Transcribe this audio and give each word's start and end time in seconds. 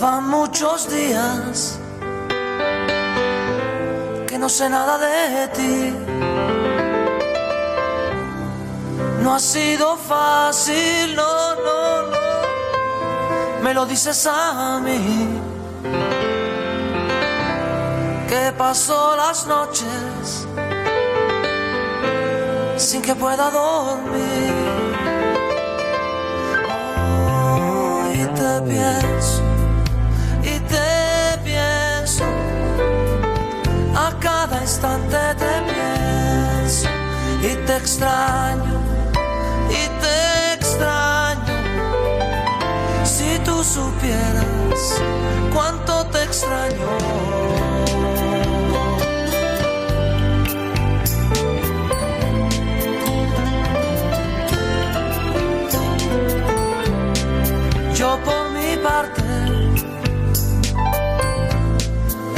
Van 0.00 0.28
muchos 0.28 0.88
días 0.88 1.78
que 4.26 4.38
no 4.38 4.48
sé 4.48 4.68
nada 4.70 4.96
de 4.98 5.48
ti. 5.48 5.94
No 9.22 9.34
ha 9.34 9.38
sido 9.38 9.96
fácil, 9.96 11.14
no, 11.14 11.54
no, 11.66 12.02
no. 12.12 12.26
Me 13.62 13.74
lo 13.74 13.84
dices 13.84 14.26
a 14.26 14.80
mí 14.80 15.38
que 18.28 18.52
pasó 18.56 19.16
las 19.16 19.46
noches 19.46 20.46
sin 22.76 23.02
que 23.02 23.14
pueda 23.14 23.50
dormir. 23.50 24.54
Oh, 26.70 28.02
y 28.14 28.24
te 28.38 28.52
pienso, 28.62 29.29
instante 34.80 35.18
te 35.36 35.52
pienso, 35.70 36.88
y 37.42 37.66
te 37.66 37.76
extraño, 37.76 38.80
y 39.68 39.86
te 40.00 40.54
extraño. 40.54 41.54
Si 43.04 43.38
tú 43.44 43.62
supieras 43.62 45.02
cuánto 45.52 46.06
te 46.06 46.22
extraño. 46.22 46.86
Yo 57.94 58.18
por 58.24 58.50
mi 58.52 58.76
parte 58.78 59.22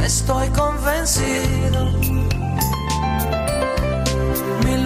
estoy 0.04 0.48
convencido. 0.48 2.01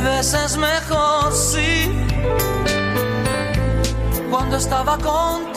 Veces 0.06 0.56
mejor, 0.56 1.32
sí, 1.32 1.92
cuando 4.30 4.56
estaba 4.56 4.96
contigo. 4.98 5.55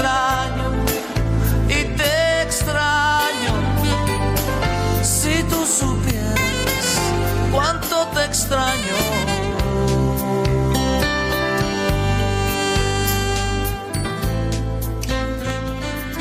Extraño, 0.00 0.84
y 1.68 1.84
te 1.96 2.42
extraño. 2.42 3.52
Si 5.02 5.42
tú 5.44 5.66
supieras 5.66 7.00
cuánto 7.52 8.06
te 8.14 8.24
extraño. 8.24 8.96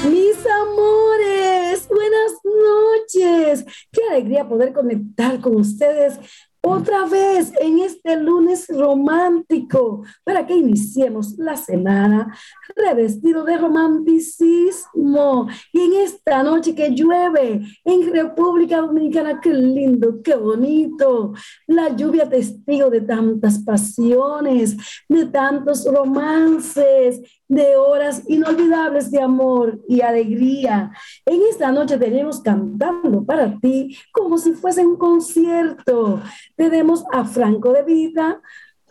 Mis 0.10 0.38
amores, 0.46 1.88
buenas 1.88 2.32
noches. 2.44 3.66
Qué 3.92 4.02
alegría 4.12 4.48
poder 4.48 4.74
conectar 4.74 5.40
con 5.40 5.56
ustedes 5.56 6.20
otra 6.62 7.06
vez 7.06 7.54
en 7.60 7.80
este 7.80 8.18
lunes 8.18 8.68
romántico 8.68 10.04
para 10.24 10.46
que 10.46 10.56
iniciemos 10.56 11.38
la 11.38 11.56
semana 11.56 12.36
revestido 12.76 13.44
de 13.44 13.58
romanticismo. 13.58 15.48
Y 15.72 15.82
en 15.82 15.94
esta 16.02 16.44
noche 16.44 16.76
que 16.76 16.90
llueve 16.90 17.62
en 17.86 18.14
República 18.14 18.82
Dominicana, 18.82 19.40
qué 19.42 19.54
lindo, 19.54 20.22
qué 20.22 20.36
bonito. 20.36 21.34
La 21.68 21.96
lluvia 21.96 22.28
testigo 22.28 22.90
de 22.90 23.02
tantas 23.02 23.60
pasiones, 23.60 24.76
de 25.08 25.26
tantos 25.28 25.86
romances, 25.86 27.22
de 27.50 27.76
horas 27.76 28.24
inolvidables 28.28 29.10
de 29.12 29.22
amor 29.22 29.80
y 29.88 30.02
alegría. 30.02 30.92
En 31.26 31.42
esta 31.50 31.72
noche 31.72 31.98
tenemos 31.98 32.42
cantando 32.42 33.26
para 33.26 33.60
ti 33.60 33.98
como 34.14 34.38
si 34.38 34.54
fuese 34.54 34.86
un 34.86 34.96
concierto. 34.98 36.22
Tenemos 36.56 37.04
a 37.12 37.26
Franco 37.26 37.74
de 37.74 37.84
Vita, 37.84 38.40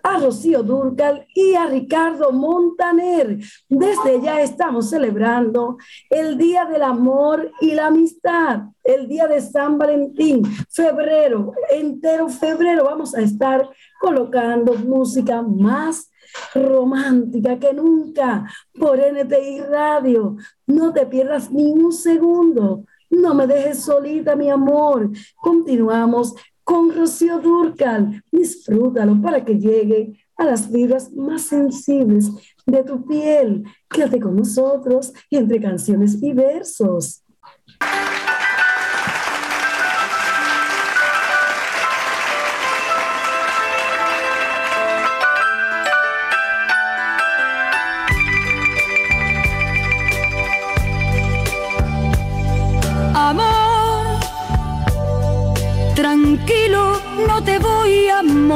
a 0.03 0.19
Rocío 0.19 0.63
Durcal 0.65 1.27
y 1.35 1.55
a 1.55 1.67
Ricardo 1.67 2.33
Montaner. 2.33 3.39
Desde 3.69 4.21
ya 4.23 4.43
estamos 4.43 4.91
celebrando 4.91 5.79
el 6.11 6.37
Día 6.37 6.65
del 6.65 6.83
Amor 6.83 7.53
y 7.61 7.73
la 7.75 7.87
Amistad, 7.87 8.63
el 8.83 9.07
Día 9.07 9.29
de 9.29 9.41
San 9.41 9.79
Valentín, 9.79 10.43
febrero, 10.69 11.53
entero 11.71 12.29
febrero 12.29 12.85
vamos 12.85 13.15
a 13.15 13.21
estar 13.21 13.69
colocando 14.01 14.75
música 14.75 15.43
más 15.43 16.08
romántica 16.55 17.59
que 17.59 17.73
nunca 17.73 18.51
por 18.79 18.99
NTI 18.99 19.61
Radio. 19.61 20.37
No 20.67 20.93
te 20.93 21.07
pierdas 21.07 21.51
ni 21.51 21.73
un 21.73 21.93
segundo. 21.93 22.85
No 23.11 23.35
me 23.35 23.47
dejes 23.47 23.81
solita, 23.81 24.37
mi 24.37 24.51
amor. 24.51 25.11
Continuamos 25.37 26.35
con 26.65 26.95
Rocío 26.95 27.39
Durcal. 27.39 28.23
Disfrútalo 28.31 29.21
para 29.21 29.45
que 29.45 29.59
llegue 29.59 30.19
a 30.37 30.45
las 30.45 30.71
vibras 30.71 31.13
más 31.13 31.43
sensibles 31.43 32.31
de 32.67 32.85
tu 32.85 33.05
piel. 33.07 33.65
Quédate 33.89 34.21
con 34.21 34.37
nosotros 34.37 35.13
entre 35.31 35.61
canciones 35.61 36.23
y 36.23 36.33
versos. 36.33 37.25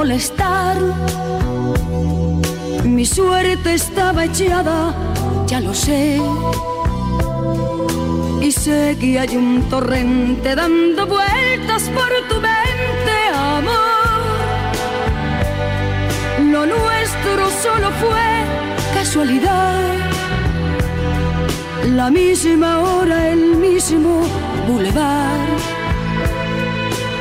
Molestar. 0.03 0.79
Mi 2.83 3.07
suerte 3.07 3.75
estaba 3.75 4.25
echada, 4.25 4.93
ya 5.47 5.61
lo 5.61 5.73
sé. 5.73 6.21
Y 8.41 8.51
sé 8.51 8.97
que 8.99 9.39
un 9.39 9.63
torrente 9.71 10.57
dando 10.57 11.07
vueltas 11.07 11.83
por 11.97 12.11
tu 12.29 12.37
mente, 12.51 13.17
amor. 13.57 14.73
Lo 16.53 16.67
nuestro 16.67 17.43
solo 17.65 17.89
fue 18.03 18.29
casualidad. 18.95 19.79
La 21.99 22.11
misma 22.11 22.81
hora, 22.81 23.29
el 23.29 23.57
mismo 23.67 24.23
bulevar. 24.67 25.82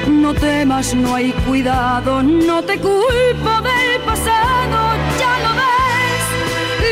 No 0.07 0.33
temas, 0.33 0.93
no 0.93 1.15
hay 1.15 1.31
cuidado, 1.47 2.23
no 2.23 2.63
te 2.63 2.79
culpo 2.79 3.61
del 3.61 4.01
pasado, 4.05 4.77
ya 5.19 5.33
lo 5.43 5.51
ves, 5.61 6.25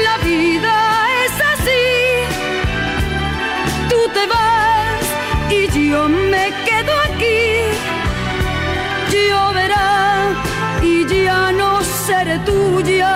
la 0.04 0.18
vida 0.24 0.74
es 1.26 1.34
así. 1.54 1.86
Tú 3.90 4.00
te 4.14 4.28
vas 4.28 5.04
y 5.50 5.90
yo 5.90 6.08
me 6.08 6.52
quedo 6.66 6.94
aquí. 7.10 7.42
Lloverá 9.12 10.30
y 10.84 11.06
ya 11.26 11.52
no 11.52 11.82
seré 11.82 12.40
tuya, 12.40 13.16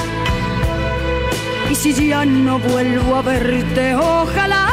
Si 1.81 2.09
ya 2.09 2.23
no 2.25 2.59
vuelvo 2.59 3.15
a 3.15 3.21
verte, 3.23 3.95
ojalá 3.95 4.70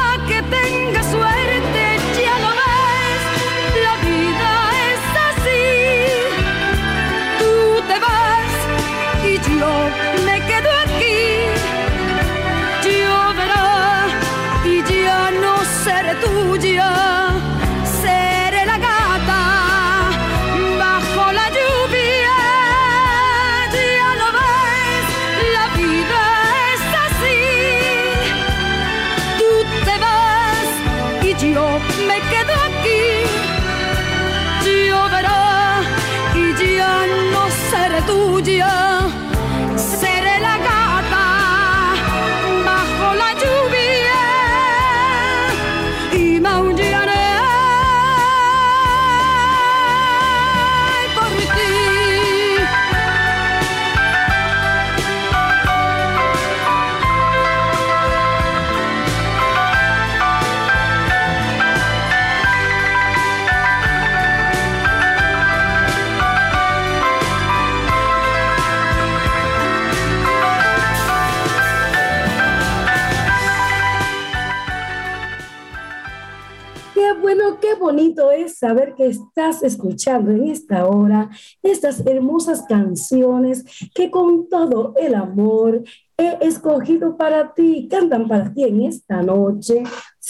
bueno, 77.21 77.59
qué 77.61 77.75
bonito 77.75 78.31
es 78.31 78.59
saber 78.59 78.95
que 78.95 79.07
estás 79.07 79.63
escuchando 79.63 80.31
en 80.31 80.49
esta 80.49 80.87
hora 80.87 81.31
estas 81.63 82.05
hermosas 82.07 82.65
canciones 82.69 83.65
que 83.95 84.11
con 84.11 84.49
todo 84.49 84.95
el 84.97 85.15
amor 85.15 85.83
he 86.17 86.39
escogido 86.47 87.17
para 87.17 87.55
ti, 87.55 87.89
cantan 87.91 88.27
para 88.27 88.53
ti 88.53 88.65
en 88.65 88.83
esta 88.83 89.23
noche. 89.23 89.85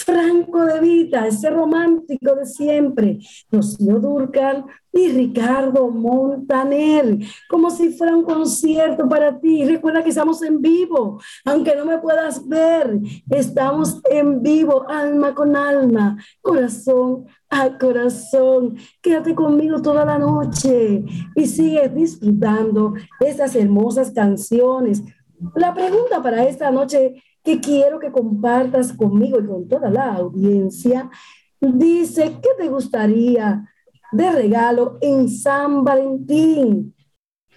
Franco 0.04 0.64
de 0.64 0.80
Vita, 0.80 1.26
ese 1.26 1.50
romántico 1.50 2.34
de 2.34 2.46
siempre, 2.46 3.18
Rocío 3.50 3.98
Durcal 3.98 4.64
y 4.92 5.08
Ricardo 5.08 5.90
Montaner, 5.90 7.18
como 7.48 7.70
si 7.70 7.90
fuera 7.90 8.16
un 8.16 8.24
concierto 8.24 9.08
para 9.08 9.38
ti. 9.38 9.64
Recuerda 9.64 10.02
que 10.02 10.10
estamos 10.10 10.42
en 10.42 10.60
vivo, 10.60 11.20
aunque 11.44 11.76
no 11.76 11.84
me 11.84 11.98
puedas 11.98 12.46
ver, 12.48 12.98
estamos 13.30 14.00
en 14.10 14.42
vivo, 14.42 14.88
alma 14.88 15.34
con 15.34 15.56
alma, 15.56 16.16
corazón 16.40 17.26
a 17.50 17.78
corazón. 17.78 18.76
Quédate 19.00 19.34
conmigo 19.34 19.80
toda 19.80 20.04
la 20.04 20.18
noche 20.18 21.04
y 21.34 21.46
sigue 21.46 21.88
disfrutando 21.88 22.94
estas 23.20 23.54
hermosas 23.56 24.10
canciones. 24.10 25.02
La 25.54 25.72
pregunta 25.72 26.22
para 26.22 26.44
esta 26.44 26.70
noche 26.70 27.22
que 27.42 27.60
quiero 27.60 27.98
que 27.98 28.12
compartas 28.12 28.92
conmigo 28.92 29.40
y 29.40 29.46
con 29.46 29.68
toda 29.68 29.90
la 29.90 30.14
audiencia 30.14 31.10
dice, 31.60 32.38
¿qué 32.42 32.50
te 32.56 32.68
gustaría 32.68 33.68
de 34.12 34.30
regalo 34.30 34.98
en 35.00 35.28
San 35.28 35.84
Valentín? 35.84 36.94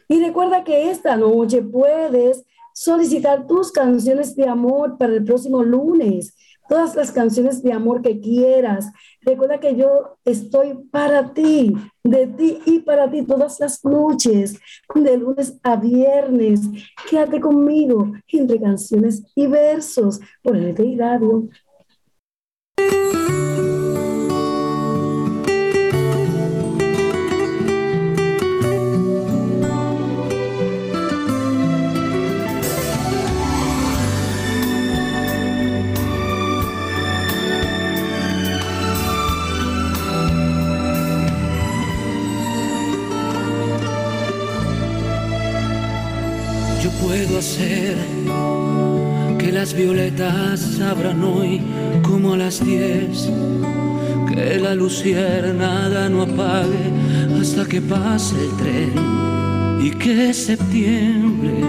Y 0.08 0.20
recuerda 0.20 0.64
que 0.64 0.92
esta 0.92 1.16
noche 1.16 1.62
puedes 1.62 2.44
solicitar 2.74 3.48
tus 3.48 3.72
canciones 3.72 4.36
de 4.36 4.48
amor 4.48 4.98
para 4.98 5.14
el 5.14 5.24
próximo 5.24 5.64
lunes 5.64 6.36
todas 6.68 6.96
las 6.96 7.12
canciones 7.12 7.62
de 7.62 7.74
amor 7.74 8.02
que 8.02 8.20
quieras. 8.20 8.92
Recuerda 9.22 9.60
que 9.60 9.76
yo 9.76 10.18
estoy 10.26 10.74
para 10.92 11.34
ti, 11.34 11.74
de 12.04 12.28
ti 12.28 12.60
y 12.66 12.80
para 12.80 13.10
ti 13.10 13.24
todas 13.24 13.60
las 13.60 13.84
noches, 13.84 14.60
de 14.94 15.18
lunes 15.18 15.60
a 15.64 15.76
viernes. 15.76 16.62
Quédate 17.10 17.40
conmigo 17.40 18.14
entre 18.28 18.60
canciones 18.60 19.24
y 19.36 19.48
versos 19.48 20.20
por 20.42 20.56
el 20.56 20.76
Radio. 20.98 21.50
Puedo 47.26 47.38
hacer 47.38 47.96
que 49.38 49.52
las 49.52 49.74
violetas 49.76 50.80
abran 50.82 51.24
hoy 51.24 51.62
como 52.02 52.34
a 52.34 52.38
las 52.38 52.66
diez. 52.66 53.30
Que 54.28 54.58
la 54.60 54.74
luciérnaga 54.74 56.10
no 56.10 56.24
apague 56.24 56.86
hasta 57.40 57.66
que 57.66 57.80
pase 57.82 58.36
el 58.42 58.58
tren. 58.58 58.94
Y 59.84 59.92
que 59.92 60.34
septiembre 60.34 61.60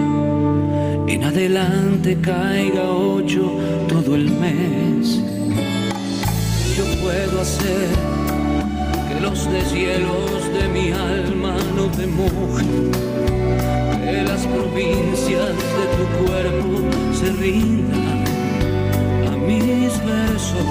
en 1.07 1.23
adelante 1.23 2.17
caiga 2.19 2.89
ocho 2.89 3.59
todo 3.87 4.15
el 4.15 4.31
mes. 4.31 5.19
Yo 6.77 6.85
puedo 7.03 7.41
hacer 7.41 7.89
que 9.07 9.21
los 9.21 9.51
deshielos 9.51 10.51
de 10.57 10.67
mi 10.69 10.91
alma 10.91 11.57
no 11.75 11.85
te 11.97 12.07
mojen, 12.07 12.91
que 14.05 14.23
las 14.23 14.45
provincias 14.47 15.49
de 15.77 15.85
tu 15.95 16.25
cuerpo 16.25 16.77
se 17.13 17.31
rindan 17.33 18.23
a 19.27 19.37
mis 19.37 19.93
versos 20.05 20.65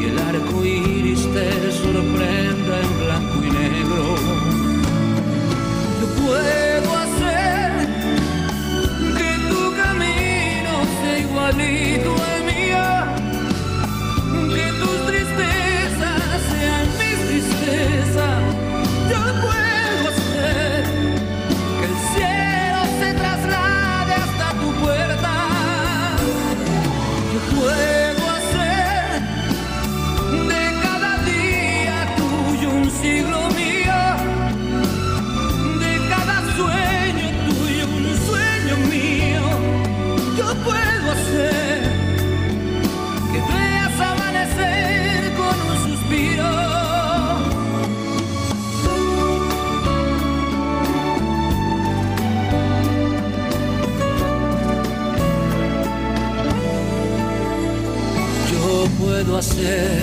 y 0.00 0.04
el 0.06 0.18
arco 0.18 0.64
iris 0.64 1.22
te 1.34 1.72
sorprenda 1.72 2.74
en 2.86 2.92
blanco 3.04 3.36
y 3.42 3.50
negro. 3.50 4.04
Yo 6.00 6.06
puedo 6.22 6.88
hacer 7.04 7.70
que 9.18 9.30
tu 9.48 9.60
camino 9.82 10.72
sea 11.00 11.18
igualito 11.18 12.10
al 12.28 12.33
hacer 59.32 60.02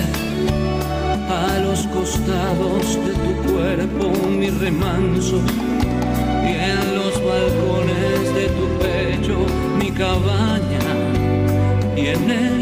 a 1.29 1.59
los 1.59 1.87
costados 1.87 2.95
de 3.05 3.13
tu 3.13 3.53
cuerpo 3.53 4.27
mi 4.27 4.49
remanso 4.49 5.39
y 6.43 6.51
en 6.71 6.95
los 6.95 7.13
balcones 7.23 8.33
de 8.35 8.47
tu 8.57 8.65
pecho 8.81 9.45
mi 9.79 9.91
cabaña 9.91 10.79
y 11.95 12.07
en 12.07 12.29
el 12.29 12.60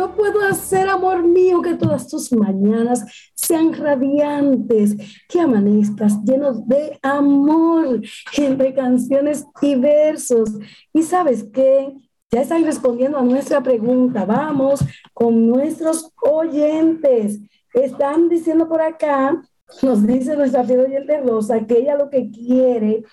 Yo 0.00 0.14
puedo 0.16 0.40
hacer, 0.40 0.88
amor 0.88 1.22
mío, 1.22 1.60
que 1.60 1.74
todas 1.74 2.08
tus 2.08 2.32
mañanas 2.32 3.04
sean 3.34 3.74
radiantes, 3.74 4.96
que 5.28 5.38
amanezcas 5.38 6.24
llenos 6.24 6.66
de 6.66 6.98
amor 7.02 8.00
entre 8.34 8.72
canciones 8.72 9.44
y 9.60 9.74
versos. 9.74 10.52
Y 10.94 11.02
sabes 11.02 11.44
qué? 11.52 11.92
Ya 12.30 12.40
están 12.40 12.64
respondiendo 12.64 13.18
a 13.18 13.22
nuestra 13.22 13.62
pregunta. 13.62 14.24
Vamos 14.24 14.80
con 15.12 15.46
nuestros 15.46 16.10
oyentes. 16.22 17.38
Están 17.74 18.30
diciendo 18.30 18.70
por 18.70 18.80
acá, 18.80 19.42
nos 19.82 20.06
dice 20.06 20.34
nuestra 20.34 20.64
fiel 20.64 20.80
oyente 20.80 21.20
Rosa, 21.20 21.66
que 21.66 21.76
ella 21.76 21.98
lo 21.98 22.08
que 22.08 22.30
quiere 22.30 23.04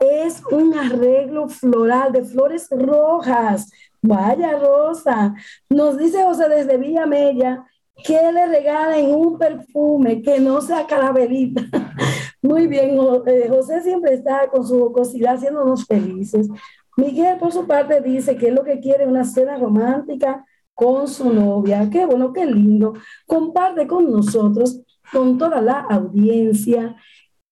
es 0.00 0.42
un 0.50 0.74
arreglo 0.74 1.48
floral 1.48 2.12
de 2.12 2.24
flores 2.24 2.68
rojas. 2.70 3.70
Vaya 4.06 4.58
Rosa, 4.58 5.34
nos 5.68 5.96
dice 5.96 6.22
José 6.22 6.48
desde 6.48 6.76
Villa 6.76 7.06
Mella 7.06 7.66
que 8.04 8.20
le 8.32 8.46
regalen 8.46 9.14
un 9.14 9.38
perfume 9.38 10.22
que 10.22 10.38
no 10.38 10.60
sea 10.60 10.86
carabelita. 10.86 11.62
Muy 12.42 12.66
bien, 12.66 12.98
eh, 13.26 13.48
José 13.48 13.82
siempre 13.82 14.14
está 14.14 14.48
con 14.48 14.66
su 14.66 14.78
jocosidad 14.78 15.34
haciéndonos 15.34 15.86
felices. 15.86 16.48
Miguel, 16.96 17.38
por 17.38 17.52
su 17.52 17.66
parte, 17.66 18.00
dice 18.00 18.36
que 18.36 18.48
es 18.48 18.54
lo 18.54 18.62
que 18.62 18.80
quiere 18.80 19.06
una 19.06 19.24
cena 19.24 19.56
romántica 19.56 20.44
con 20.74 21.08
su 21.08 21.32
novia. 21.32 21.88
Qué 21.90 22.06
bueno, 22.06 22.32
qué 22.32 22.46
lindo. 22.46 22.94
Comparte 23.26 23.86
con 23.86 24.10
nosotros, 24.10 24.82
con 25.10 25.38
toda 25.38 25.60
la 25.60 25.80
audiencia, 25.80 26.96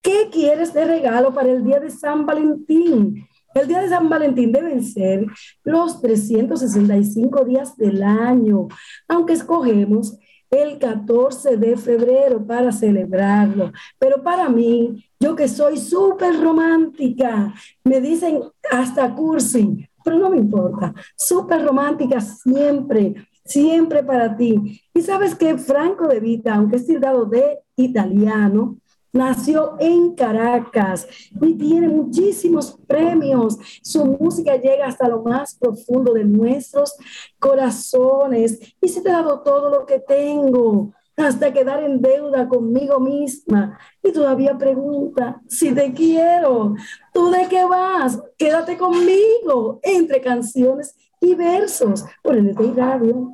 ¿Qué 0.05 0.29
quieres 0.31 0.71
de 0.71 0.85
regalo 0.85 1.33
para 1.33 1.49
el 1.49 1.63
día 1.63 1.79
de 1.79 1.89
San 1.89 2.27
Valentín? 2.27 3.27
El 3.55 3.69
día 3.69 3.81
de 3.81 3.87
San 3.87 4.09
Valentín 4.09 4.51
deben 4.51 4.83
ser 4.83 5.25
los 5.63 6.01
365 6.01 7.45
días 7.45 7.77
del 7.77 8.03
año, 8.03 8.67
aunque 9.07 9.31
escogemos 9.31 10.19
el 10.51 10.77
14 10.77 11.55
de 11.55 11.77
febrero 11.77 12.45
para 12.45 12.73
celebrarlo. 12.73 13.71
Pero 13.97 14.21
para 14.21 14.49
mí, 14.49 15.05
yo 15.21 15.37
que 15.37 15.47
soy 15.47 15.77
súper 15.77 16.37
romántica, 16.41 17.53
me 17.85 18.01
dicen 18.01 18.41
hasta 18.69 19.15
cursi, 19.15 19.87
pero 20.03 20.19
no 20.19 20.29
me 20.29 20.37
importa, 20.37 20.93
súper 21.15 21.63
romántica 21.63 22.19
siempre, 22.19 23.15
siempre 23.45 24.03
para 24.03 24.35
ti. 24.35 24.81
Y 24.93 25.01
sabes 25.01 25.33
que 25.33 25.57
Franco 25.57 26.09
de 26.09 26.19
Vita, 26.19 26.55
aunque 26.55 26.75
es 26.75 26.87
tildado 26.87 27.23
de 27.23 27.59
italiano, 27.77 28.79
Nació 29.15 29.77
en 29.79 30.13
Caracas 30.13 31.07
y 31.39 31.53
tiene 31.53 31.87
muchísimos 31.87 32.77
premios. 32.85 33.57
Su 33.81 34.03
música 34.03 34.57
llega 34.57 34.87
hasta 34.87 35.07
lo 35.07 35.23
más 35.23 35.55
profundo 35.55 36.11
de 36.11 36.25
nuestros 36.25 36.93
corazones. 37.39 38.59
Y 38.81 38.89
se 38.89 38.99
te 38.99 39.09
ha 39.09 39.21
dado 39.21 39.39
todo 39.39 39.69
lo 39.69 39.85
que 39.85 39.99
tengo 39.99 40.93
hasta 41.15 41.53
quedar 41.53 41.81
en 41.81 42.01
deuda 42.01 42.49
conmigo 42.49 42.99
misma. 42.99 43.79
Y 44.03 44.11
todavía 44.11 44.57
pregunta 44.57 45.41
si 45.47 45.73
te 45.73 45.93
quiero. 45.93 46.75
¿Tú 47.13 47.31
de 47.31 47.47
qué 47.47 47.63
vas? 47.63 48.21
Quédate 48.37 48.77
conmigo 48.77 49.79
entre 49.81 50.19
canciones 50.19 50.93
y 51.21 51.35
versos 51.35 52.03
por 52.21 52.35
el 52.35 52.53
Radio. 52.75 53.33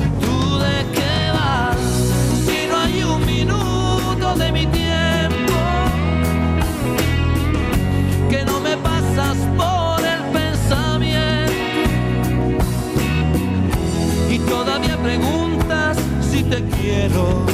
Preguntas 15.01 15.97
si 16.21 16.43
te 16.43 16.63
quiero. 16.63 17.45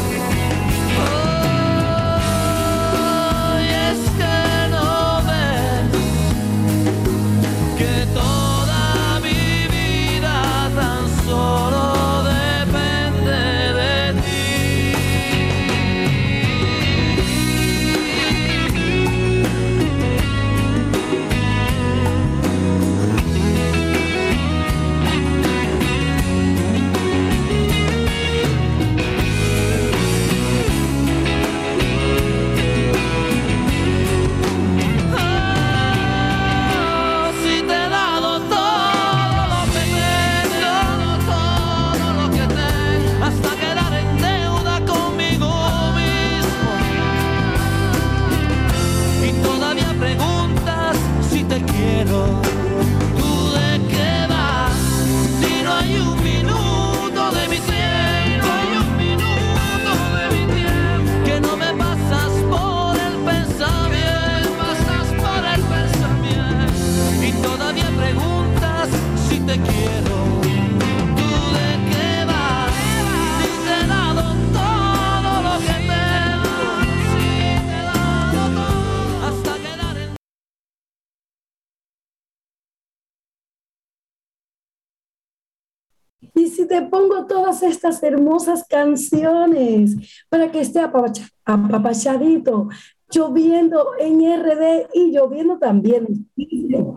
Te 86.66 86.82
pongo 86.84 87.26
todas 87.28 87.62
estas 87.64 88.02
hermosas 88.02 88.66
canciones 88.68 90.24
para 90.30 90.52
que 90.52 90.62
esté 90.62 90.80
apapachadito, 90.80 92.70
lloviendo 93.10 93.92
en 94.00 94.22
RD 94.22 94.88
y 94.94 95.12
lloviendo 95.12 95.58
también. 95.58 96.30
yo 96.36 96.96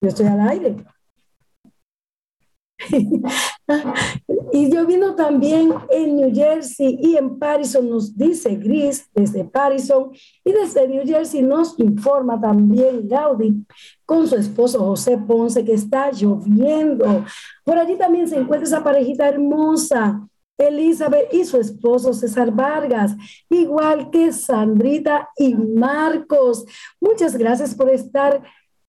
estoy 0.00 0.26
al 0.26 0.48
aire. 0.48 0.76
y 4.52 4.70
lloviendo 4.70 5.14
también 5.14 5.74
en 5.90 6.16
New 6.16 6.34
Jersey 6.34 6.98
y 7.00 7.16
en 7.16 7.38
Parison, 7.38 7.88
nos 7.88 8.16
dice 8.16 8.54
Gris 8.56 9.08
desde 9.14 9.44
Parison 9.44 10.12
y 10.44 10.52
desde 10.52 10.86
New 10.86 11.04
Jersey 11.04 11.42
nos 11.42 11.78
informa 11.78 12.40
también 12.40 13.08
Gaudi 13.08 13.66
con 14.06 14.26
su 14.26 14.36
esposo 14.36 14.78
José 14.80 15.18
Ponce 15.18 15.64
que 15.64 15.74
está 15.74 16.10
lloviendo. 16.12 17.24
Por 17.64 17.78
allí 17.78 17.96
también 17.96 18.28
se 18.28 18.36
encuentra 18.36 18.66
esa 18.66 18.84
parejita 18.84 19.28
hermosa, 19.28 20.26
Elizabeth 20.56 21.32
y 21.32 21.44
su 21.44 21.58
esposo 21.58 22.12
César 22.12 22.52
Vargas, 22.52 23.14
igual 23.48 24.10
que 24.10 24.32
Sandrita 24.32 25.28
y 25.36 25.54
Marcos. 25.54 26.64
Muchas 27.00 27.36
gracias 27.36 27.74
por 27.74 27.90
estar 27.90 28.42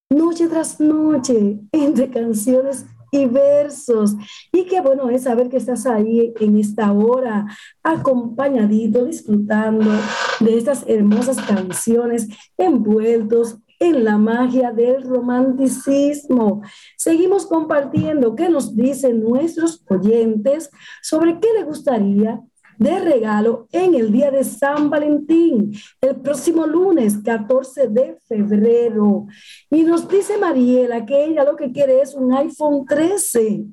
noche 0.09 0.47
tras 0.47 0.79
noche 0.79 1.59
entre 1.71 2.09
canciones 2.09 2.85
y 3.11 3.25
versos. 3.25 4.15
Y 4.51 4.65
qué 4.65 4.81
bueno 4.81 5.09
es 5.09 5.23
saber 5.23 5.49
que 5.49 5.57
estás 5.57 5.85
ahí 5.85 6.33
en 6.39 6.57
esta 6.57 6.91
hora, 6.91 7.45
acompañadito, 7.83 9.05
disfrutando 9.05 9.91
de 10.39 10.57
estas 10.57 10.83
hermosas 10.87 11.37
canciones, 11.41 12.27
envueltos 12.57 13.57
en 13.79 14.03
la 14.03 14.17
magia 14.17 14.71
del 14.71 15.03
romanticismo. 15.03 16.61
Seguimos 16.97 17.45
compartiendo 17.45 18.35
qué 18.35 18.49
nos 18.49 18.75
dicen 18.75 19.23
nuestros 19.23 19.83
oyentes 19.89 20.69
sobre 21.01 21.39
qué 21.39 21.47
le 21.57 21.63
gustaría 21.63 22.41
de 22.79 22.97
regalo 22.99 23.67
en 23.73 23.93
el 23.93 24.11
día 24.11 24.31
de 24.31 24.43
San 24.43 24.89
Valentín, 24.89 25.73
el 26.01 26.15
próximo 26.15 26.65
lunes 26.65 27.17
14 27.23 27.89
de 27.89 28.17
febrero. 28.25 29.27
Y 29.69 29.83
nos 29.83 30.07
dice 30.07 30.37
Mariela 30.37 31.05
que 31.05 31.25
ella 31.25 31.43
lo 31.43 31.57
que 31.57 31.71
quiere 31.71 32.01
es 32.01 32.15
un 32.15 32.33
iPhone 32.33 32.85
13. 32.85 33.65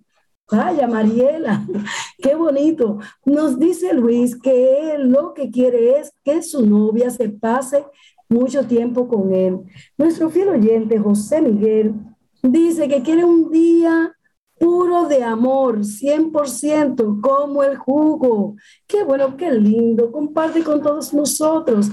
Vaya, 0.51 0.89
Mariela, 0.89 1.65
qué 2.19 2.35
bonito. 2.35 2.99
Nos 3.25 3.59
dice 3.59 3.95
Luis 3.95 4.37
que 4.37 4.95
él 4.95 5.09
lo 5.11 5.33
que 5.35 5.51
quiere 5.51 6.01
es 6.01 6.13
que 6.25 6.43
su 6.43 6.67
novia 6.67 7.11
se 7.11 7.29
pase 7.29 7.85
mucho 8.29 8.67
tiempo 8.67 9.07
con 9.07 9.33
él. 9.33 9.61
Nuestro 9.97 10.31
fiel 10.31 10.49
oyente, 10.49 10.99
José 10.99 11.41
Miguel, 11.41 11.95
dice 12.43 12.89
que 12.89 13.03
quiere 13.03 13.25
un 13.25 13.51
día 13.51 14.16
puro 14.59 15.07
de 15.09 15.23
amor, 15.23 15.81
100%, 15.85 17.21
como 17.21 17.63
el 17.63 17.77
jugo. 17.77 18.57
Qué 18.87 19.05
bueno, 19.05 19.37
qué 19.37 19.53
lindo. 19.53 20.11
Comparte 20.11 20.63
con 20.63 20.83
todos 20.83 21.13
nosotros. 21.13 21.91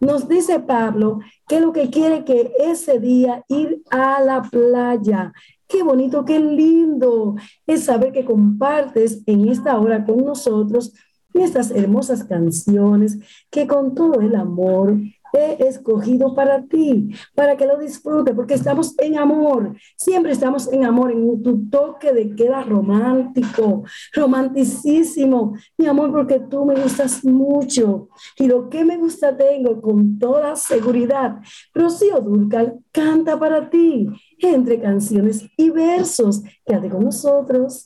Nos 0.00 0.28
dice 0.28 0.60
Pablo 0.60 1.20
que 1.48 1.60
lo 1.60 1.72
que 1.72 1.90
quiere 1.90 2.24
que 2.24 2.52
ese 2.58 2.98
día 2.98 3.44
ir 3.48 3.82
a 3.90 4.20
la 4.20 4.42
playa. 4.42 5.32
Qué 5.68 5.82
bonito, 5.82 6.24
qué 6.24 6.38
lindo 6.38 7.36
es 7.66 7.84
saber 7.84 8.12
que 8.12 8.24
compartes 8.24 9.22
en 9.26 9.48
esta 9.48 9.78
hora 9.78 10.04
con 10.04 10.24
nosotros 10.24 10.92
estas 11.34 11.70
hermosas 11.70 12.24
canciones 12.24 13.18
que 13.50 13.66
con 13.66 13.94
todo 13.94 14.20
el 14.20 14.34
amor 14.34 14.98
he 15.36 15.66
escogido 15.68 16.34
para 16.34 16.64
ti, 16.64 17.10
para 17.34 17.56
que 17.56 17.66
lo 17.66 17.76
disfrutes, 17.78 18.34
porque 18.34 18.54
estamos 18.54 18.94
en 18.98 19.18
amor, 19.18 19.76
siempre 19.96 20.32
estamos 20.32 20.72
en 20.72 20.84
amor, 20.84 21.12
en 21.12 21.42
tu 21.42 21.68
toque 21.68 22.12
de 22.12 22.34
queda 22.34 22.62
romántico, 22.62 23.84
romanticísimo, 24.14 25.54
mi 25.76 25.86
amor, 25.86 26.10
porque 26.10 26.40
tú 26.40 26.64
me 26.64 26.74
gustas 26.80 27.24
mucho 27.24 28.08
y 28.38 28.46
lo 28.46 28.68
que 28.68 28.84
me 28.84 28.96
gusta 28.96 29.36
tengo 29.36 29.80
con 29.80 30.18
toda 30.18 30.56
seguridad. 30.56 31.40
Rocío 31.74 32.20
Durcal 32.20 32.78
canta 32.92 33.38
para 33.38 33.68
ti 33.68 34.08
entre 34.38 34.80
canciones 34.80 35.46
y 35.56 35.70
versos. 35.70 36.42
Quédate 36.64 36.88
con 36.88 37.04
nosotros. 37.04 37.85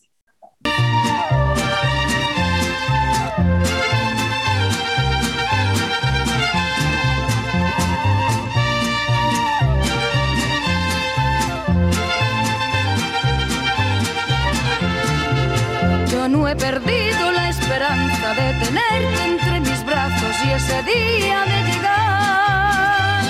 He 16.50 16.56
perdido 16.56 17.30
la 17.30 17.48
esperanza 17.48 18.34
de 18.34 18.52
tenerte 18.54 19.24
entre 19.24 19.60
mis 19.60 19.84
brazos 19.86 20.34
y 20.44 20.50
ese 20.50 20.82
día 20.82 21.44
de 21.44 21.62
llegar. 21.70 23.22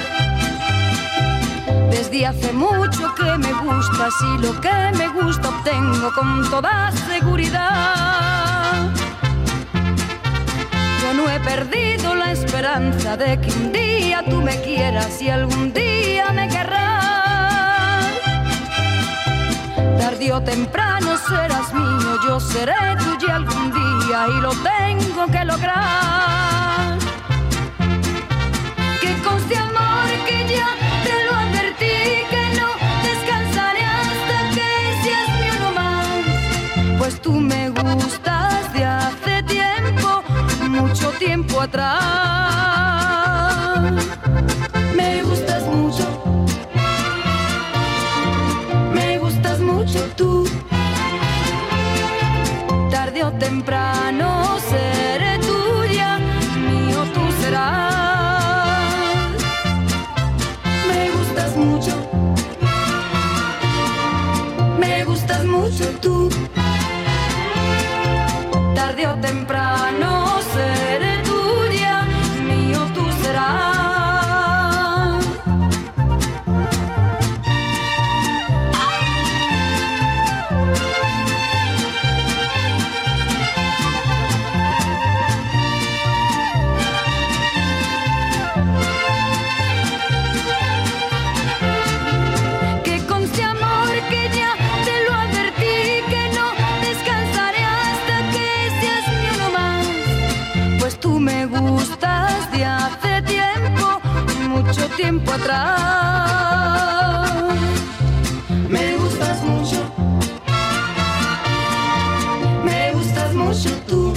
Desde 1.90 2.26
hace 2.26 2.52
mucho 2.52 3.14
que 3.14 3.36
me 3.36 3.52
gustas 3.52 4.14
y 4.22 4.38
lo 4.38 4.58
que 4.60 4.92
me 4.96 5.08
gusta 5.08 5.50
obtengo 5.50 6.10
con 6.14 6.48
toda 6.48 6.90
seguridad. 6.92 8.88
Yo 11.02 11.14
no 11.14 11.28
he 11.28 11.40
perdido 11.40 12.14
la 12.14 12.32
esperanza 12.32 13.18
de 13.18 13.38
que 13.38 13.50
un 13.52 13.72
día 13.72 14.24
tú 14.30 14.40
me 14.40 14.58
quieras 14.62 15.20
y 15.20 15.28
algún 15.28 15.74
día 15.74 16.32
me 16.32 16.48
querrás. 16.48 16.80
Tarde 19.98 20.32
o 20.32 20.40
temprano 20.40 21.18
serás 21.28 21.74
mío, 21.74 21.89
yo 22.30 22.38
seré 22.38 22.94
tuya 23.02 23.34
algún 23.36 23.72
día 23.72 24.18
y 24.28 24.40
lo 24.40 24.52
tengo 24.72 25.26
que 25.34 25.44
lograr. 25.44 26.96
Que 29.00 29.12
conste 29.26 29.56
amor 29.56 30.08
que 30.28 30.38
ya 30.54 30.68
te 31.06 31.14
lo 31.26 31.32
advertí, 31.44 31.96
que 32.32 32.44
no 32.58 32.68
descansaré 33.08 33.84
hasta 34.00 34.36
que 34.56 34.68
seas 35.02 35.28
mi 35.40 35.48
uno 35.56 35.68
más. 35.80 36.98
Pues 37.00 37.20
tú 37.20 37.32
me 37.32 37.70
gustas 37.70 38.72
de 38.74 38.84
hace 38.84 39.42
tiempo, 39.42 40.22
mucho 40.68 41.10
tiempo 41.18 41.60
atrás. 41.60 42.89
Atrás. 105.32 107.10
Me 108.68 108.96
gustas 108.96 109.42
mucho. 109.42 109.80
Me 112.64 112.92
gustas 112.92 113.34
mucho 113.34 113.70
tú. 113.86 114.14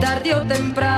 Tarde 0.00 0.34
o 0.34 0.42
temprano 0.46 0.91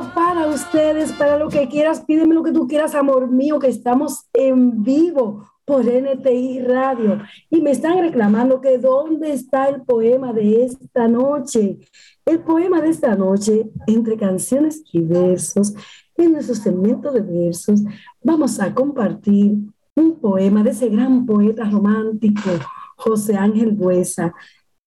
para 0.00 0.46
ustedes, 0.46 1.12
para 1.12 1.36
lo 1.36 1.48
que 1.48 1.68
quieras, 1.68 2.00
pídeme 2.06 2.34
lo 2.34 2.42
que 2.42 2.52
tú 2.52 2.66
quieras, 2.66 2.94
amor 2.94 3.30
mío, 3.30 3.58
que 3.58 3.68
estamos 3.68 4.24
en 4.32 4.82
vivo 4.82 5.46
por 5.66 5.84
NTI 5.84 6.60
Radio. 6.60 7.20
Y 7.50 7.60
me 7.60 7.72
están 7.72 7.98
reclamando 7.98 8.60
que 8.60 8.78
dónde 8.78 9.32
está 9.32 9.68
el 9.68 9.82
poema 9.82 10.32
de 10.32 10.64
esta 10.64 11.08
noche. 11.08 11.78
El 12.24 12.40
poema 12.40 12.80
de 12.80 12.88
esta 12.88 13.14
noche, 13.14 13.70
entre 13.86 14.16
canciones 14.16 14.82
y 14.92 15.00
versos, 15.02 15.74
en 16.16 16.32
nuestro 16.32 16.54
segmento 16.54 17.10
de 17.10 17.20
versos, 17.20 17.82
vamos 18.22 18.60
a 18.60 18.74
compartir 18.74 19.58
un 19.94 20.18
poema 20.20 20.62
de 20.62 20.70
ese 20.70 20.88
gran 20.88 21.26
poeta 21.26 21.68
romántico, 21.68 22.50
José 22.96 23.36
Ángel 23.36 23.72
Buesa, 23.72 24.32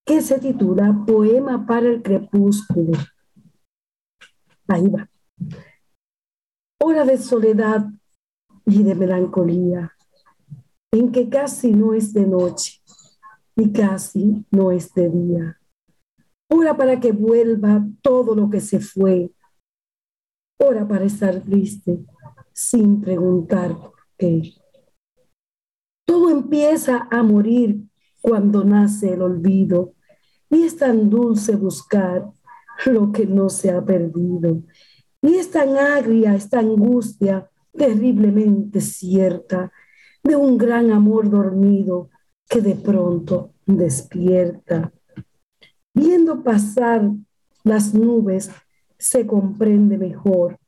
que 0.04 0.22
se 0.22 0.40
titula 0.40 1.04
Poema 1.06 1.66
para 1.66 1.88
el 1.88 2.02
Crepúsculo. 2.02 2.94
Ahí 4.68 4.88
va. 4.88 5.10
Hora 6.82 7.06
de 7.06 7.18
soledad 7.18 7.86
y 8.66 8.84
de 8.84 8.96
melancolía, 8.96 9.94
en 10.92 11.12
que 11.12 11.30
casi 11.30 11.72
no 11.72 11.94
es 11.94 12.14
de 12.14 12.26
noche 12.26 12.82
y 13.56 13.72
casi 13.72 14.46
no 14.52 14.72
es 14.72 14.94
de 14.94 15.10
día. 15.10 15.60
Ora 16.50 16.76
para 16.78 17.00
que 17.00 17.12
vuelva 17.12 17.86
todo 18.02 18.36
lo 18.36 18.50
que 18.50 18.62
se 18.62 18.80
fue. 18.80 19.32
Ora 20.60 20.88
para 20.88 21.06
estar 21.06 21.42
triste 21.42 22.06
sin 22.54 23.02
preguntar 23.02 23.76
por 23.76 23.94
qué. 24.18 24.54
Todo 26.08 26.30
empieza 26.30 27.08
a 27.12 27.24
morir 27.24 27.82
cuando 28.22 28.64
nace 28.64 29.14
el 29.14 29.22
olvido 29.22 29.94
y 30.50 30.64
es 30.64 30.78
tan 30.78 31.10
dulce 31.10 31.56
buscar 31.56 32.32
lo 32.86 33.12
que 33.12 33.26
no 33.26 33.50
se 33.50 33.72
ha 33.72 33.84
perdido. 33.84 34.62
Y 35.22 35.36
es 35.36 35.52
tan 35.52 35.78
agria 35.78 36.36
esta 36.36 36.60
angustia 36.60 37.50
terriblemente 37.72 38.82
cierta 38.82 39.72
de 40.24 40.36
un 40.36 40.58
gran 40.58 40.92
amor 40.92 41.30
dormido 41.30 42.10
que 42.48 42.62
de 42.62 42.76
pronto 42.76 43.54
despierta. 43.66 44.92
Viendo 45.94 46.44
pasar 46.44 47.10
las 47.64 47.94
nubes, 47.94 48.52
se 48.98 49.26
comprende 49.26 49.98
mejor 49.98 50.60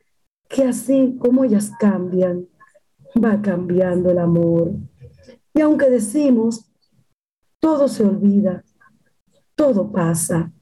que 0.49 0.63
así 0.63 1.17
como 1.19 1.43
ellas 1.43 1.71
cambian, 1.79 2.47
va 3.23 3.41
cambiando 3.41 4.09
el 4.09 4.19
amor. 4.19 4.71
Y 5.53 5.61
aunque 5.61 5.89
decimos, 5.89 6.71
todo 7.59 7.87
se 7.87 8.05
olvida, 8.05 8.63
todo 9.55 9.91
pasa, 9.91 10.53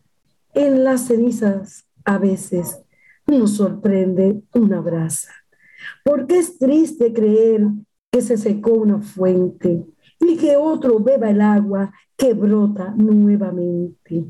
en 0.55 0.83
las 0.83 1.07
cenizas 1.07 1.85
a 2.03 2.17
veces 2.17 2.81
nos 3.27 3.57
sorprende 3.57 4.41
una 4.53 4.81
brasa. 4.81 5.31
Porque 6.03 6.39
es 6.39 6.57
triste 6.57 7.13
creer 7.13 7.67
que 8.11 8.21
se 8.21 8.37
secó 8.37 8.71
una 8.71 9.01
fuente 9.01 9.85
y 10.19 10.37
que 10.37 10.57
otro 10.57 10.99
beba 10.99 11.29
el 11.29 11.41
agua 11.41 11.93
que 12.15 12.33
brota 12.33 12.93
nuevamente. 12.95 14.25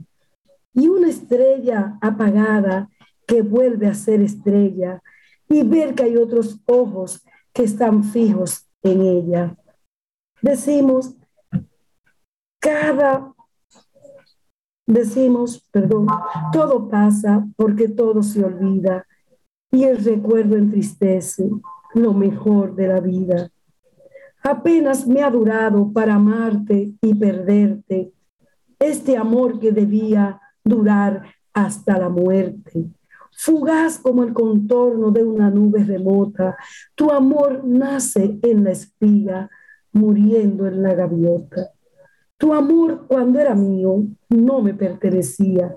Y 0.73 0.87
una 0.87 1.07
estrella 1.07 1.97
apagada 2.01 2.89
que 3.27 3.41
vuelve 3.41 3.87
a 3.87 3.93
ser 3.93 4.21
estrella 4.21 5.01
y 5.47 5.63
ver 5.63 5.95
que 5.95 6.03
hay 6.03 6.17
otros 6.17 6.59
ojos 6.65 7.23
que 7.53 7.63
están 7.63 8.03
fijos 8.03 8.67
en 8.81 9.01
ella. 9.01 9.55
Decimos, 10.41 11.15
cada, 12.59 13.34
decimos, 14.85 15.67
perdón, 15.71 16.07
todo 16.51 16.87
pasa 16.89 17.45
porque 17.55 17.87
todo 17.87 18.23
se 18.23 18.43
olvida 18.43 19.05
y 19.71 19.83
el 19.83 20.03
recuerdo 20.03 20.55
entristece 20.55 21.49
lo 21.93 22.13
mejor 22.13 22.75
de 22.75 22.87
la 22.87 22.99
vida. 22.99 23.49
Apenas 24.43 25.07
me 25.07 25.23
ha 25.23 25.31
durado 25.31 25.91
para 25.91 26.15
amarte 26.15 26.93
y 27.01 27.15
perderte 27.15 28.13
este 28.79 29.17
amor 29.17 29.59
que 29.59 29.71
debía 29.71 30.39
durar 30.63 31.23
hasta 31.53 31.97
la 31.97 32.09
muerte. 32.09 32.85
Fugaz 33.37 33.97
como 33.99 34.23
el 34.23 34.33
contorno 34.33 35.11
de 35.11 35.23
una 35.23 35.49
nube 35.49 35.83
remota, 35.83 36.55
tu 36.95 37.11
amor 37.11 37.63
nace 37.65 38.39
en 38.41 38.63
la 38.63 38.71
espiga, 38.71 39.49
muriendo 39.91 40.67
en 40.67 40.81
la 40.83 40.93
gaviota. 40.93 41.74
Tu 42.37 42.53
amor 42.53 43.07
cuando 43.07 43.39
era 43.39 43.55
mío 43.55 44.03
no 44.29 44.61
me 44.61 44.73
pertenecía. 44.73 45.75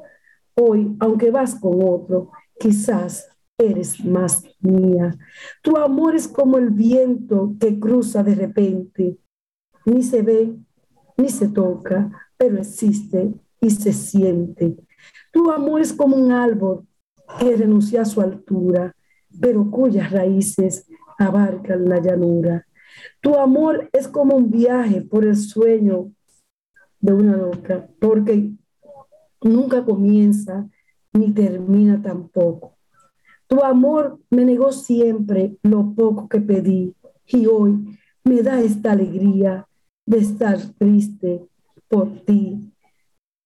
Hoy, 0.55 0.97
aunque 0.99 1.31
vas 1.31 1.55
con 1.55 1.83
otro, 1.83 2.33
quizás 2.59 3.29
eres 3.57 4.05
más 4.05 4.43
mía. 4.61 5.17
Tu 5.63 5.77
amor 5.77 6.17
es 6.17 6.27
como 6.27 6.59
el 6.59 6.71
viento 6.71 7.55
que 7.61 7.79
cruza 7.79 8.23
de 8.23 8.35
repente. 8.35 9.19
Ni 9.85 10.03
se 10.03 10.23
ve, 10.23 10.55
ni 11.17 11.29
se 11.29 11.49
toca, 11.49 12.11
pero 12.37 12.59
existe 12.59 13.33
y 13.61 13.71
se 13.71 13.93
siente. 13.93 14.77
Tu 15.33 15.51
amor 15.51 15.81
es 15.81 15.93
como 15.93 16.17
un 16.17 16.33
árbol 16.33 16.87
que 17.39 17.57
renuncia 17.57 18.03
a 18.03 18.05
su 18.05 18.21
altura, 18.21 18.95
pero 19.41 19.71
cuyas 19.71 20.11
raíces 20.11 20.87
abarcan 21.19 21.89
la 21.89 22.01
llanura. 22.01 22.67
Tu 23.21 23.35
amor 23.35 23.89
es 23.93 24.09
como 24.09 24.37
un 24.37 24.51
viaje 24.51 25.03
por 25.03 25.25
el 25.25 25.37
sueño 25.37 26.13
de 27.01 27.13
una 27.13 27.37
loca, 27.37 27.89
porque 28.01 28.53
nunca 29.43 29.85
comienza 29.85 30.69
ni 31.13 31.33
termina 31.33 32.01
tampoco. 32.03 32.77
Tu 33.47 33.63
amor 33.65 34.19
me 34.31 34.45
negó 34.45 34.73
siempre 34.73 35.57
lo 35.63 35.95
poco 35.95 36.29
que 36.29 36.41
pedí 36.41 36.95
y 37.27 37.47
hoy 37.47 37.99
me 38.25 38.43
da 38.43 38.61
esta 38.61 38.93
alegría 38.93 39.67
de 40.07 40.19
estar 40.19 40.59
triste 40.79 41.47
por 41.89 42.25
ti. 42.25 42.73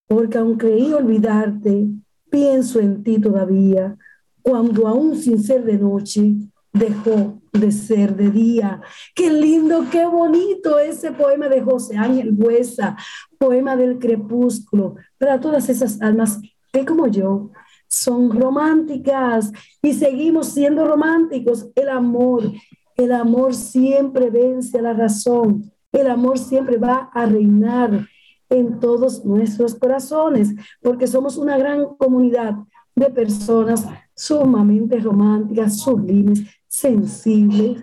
Porque 0.09 0.39
aunque 0.39 0.67
creí 0.67 0.93
olvidarte, 0.93 1.89
pienso 2.31 2.81
en 2.81 3.03
ti 3.03 3.21
todavía, 3.21 3.97
cuando 4.43 4.89
aún 4.89 5.17
sin 5.17 5.43
ser 5.43 5.65
de 5.65 5.79
noche, 5.79 6.35
dejó 6.73 7.41
de 7.53 7.71
ser 7.71 8.17
de 8.17 8.31
día. 8.31 8.81
Qué 9.15 9.31
lindo, 9.31 9.85
qué 9.91 10.07
bonito 10.07 10.79
ese 10.79 11.13
poema 11.13 11.49
de 11.49 11.61
José 11.61 11.97
Ángel 11.97 12.33
Buesa, 12.33 12.97
poema 13.39 13.77
del 13.77 13.99
crepúsculo, 13.99 14.97
para 15.19 15.41
todas 15.41 15.69
esas 15.69 16.01
almas 16.01 16.41
que 16.73 16.85
como 16.85 17.07
yo 17.07 17.51
son 17.87 18.31
románticas 18.41 19.53
y 19.83 19.93
seguimos 19.93 20.49
siendo 20.49 20.87
románticos. 20.87 21.69
El 21.75 21.91
amor, 21.91 22.51
el 22.97 23.13
amor 23.13 23.55
siempre 23.55 24.31
vence 24.31 24.79
a 24.79 24.83
la 24.83 24.95
razón. 24.95 25.71
El 25.93 26.07
amor 26.07 26.39
siempre 26.39 26.79
va 26.79 27.11
a 27.13 27.27
reinar 27.27 28.09
en 28.49 28.81
todos 28.81 29.25
nuestros 29.25 29.75
corazones, 29.75 30.55
porque 30.81 31.07
somos 31.07 31.37
una 31.37 31.57
gran 31.59 31.97
comunidad 31.97 32.55
de 32.95 33.11
personas 33.11 33.87
sumamente 34.23 35.01
románticas, 35.01 35.79
sublimes, 35.79 36.43
sensibles, 36.69 37.83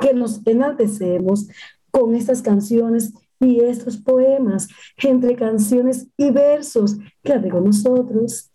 que 0.00 0.14
nos 0.14 0.40
enaltecemos 0.46 1.48
con 1.90 2.14
estas 2.14 2.42
canciones 2.42 3.12
y 3.40 3.60
estos 3.60 3.96
poemas, 3.96 4.68
entre 5.02 5.34
canciones 5.34 6.06
y 6.16 6.30
versos. 6.30 6.96
Quédate 7.24 7.48
con 7.50 7.64
nosotros. 7.64 8.50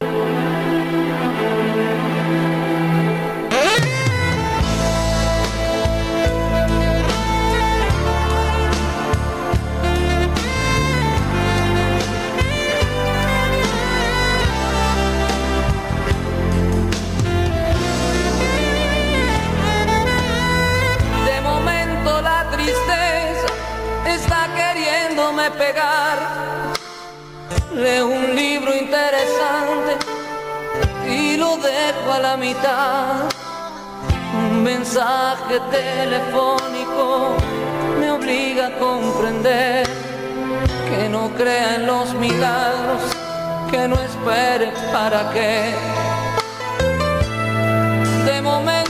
Dejo 31.76 32.12
a 32.14 32.20
la 32.20 32.38
mitad. 32.38 33.30
Un 34.34 34.64
mensaje 34.64 35.60
telefónico 35.72 37.36
me 38.00 38.12
obliga 38.12 38.68
a 38.68 38.80
comprender 38.80 39.86
que 40.90 41.10
no 41.10 41.30
crea 41.40 41.76
en 41.76 41.88
los 41.88 42.14
milagros, 42.14 43.02
que 43.72 43.88
no 43.88 43.96
espere 44.10 44.72
para 44.92 45.32
qué. 45.34 45.74
De 48.26 48.42
momento 48.42 48.85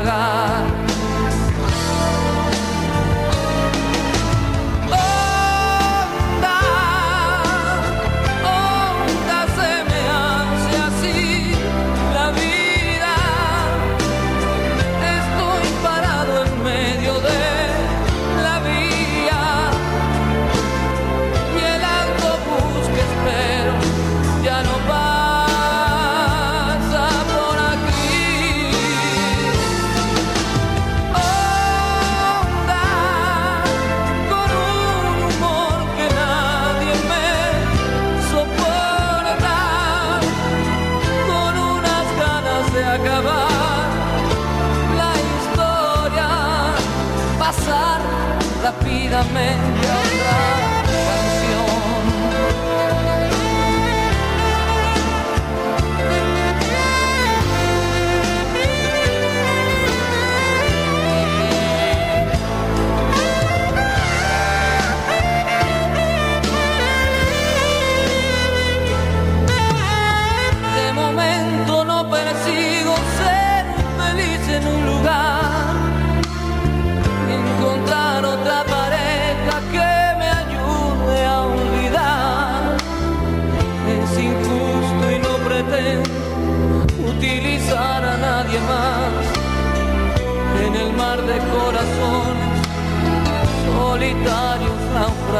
pagar. 0.00 0.39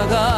I 0.01 0.09
got. 0.09 0.30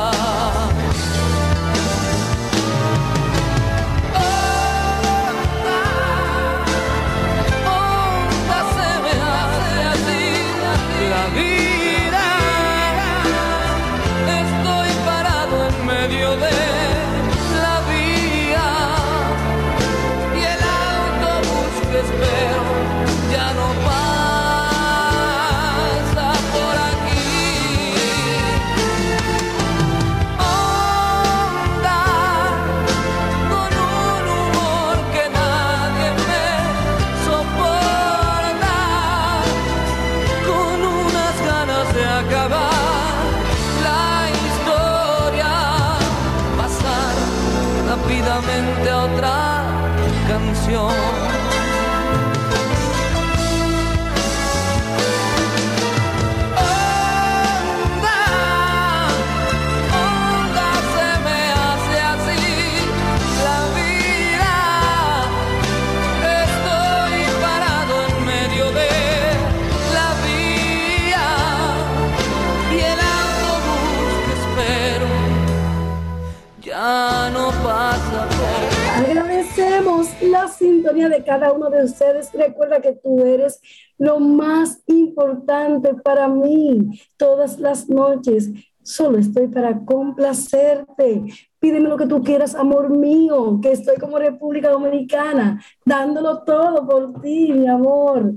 De 81.08 81.22
cada 81.22 81.52
uno 81.52 81.70
de 81.70 81.84
ustedes. 81.84 82.32
Recuerda 82.32 82.80
que 82.80 82.92
tú 82.92 83.24
eres 83.24 83.60
lo 83.98 84.18
más 84.20 84.82
importante 84.86 85.94
para 85.94 86.28
mí 86.28 87.00
todas 87.16 87.58
las 87.58 87.88
noches. 87.88 88.50
Solo 88.82 89.18
estoy 89.18 89.48
para 89.48 89.84
complacerte. 89.84 91.22
Pídeme 91.58 91.88
lo 91.88 91.96
que 91.96 92.06
tú 92.06 92.22
quieras, 92.22 92.54
amor 92.54 92.90
mío, 92.90 93.60
que 93.62 93.72
estoy 93.72 93.96
como 93.96 94.18
República 94.18 94.70
Dominicana, 94.70 95.62
dándolo 95.84 96.42
todo 96.42 96.86
por 96.86 97.20
ti, 97.22 97.52
mi 97.52 97.68
amor. 97.68 98.34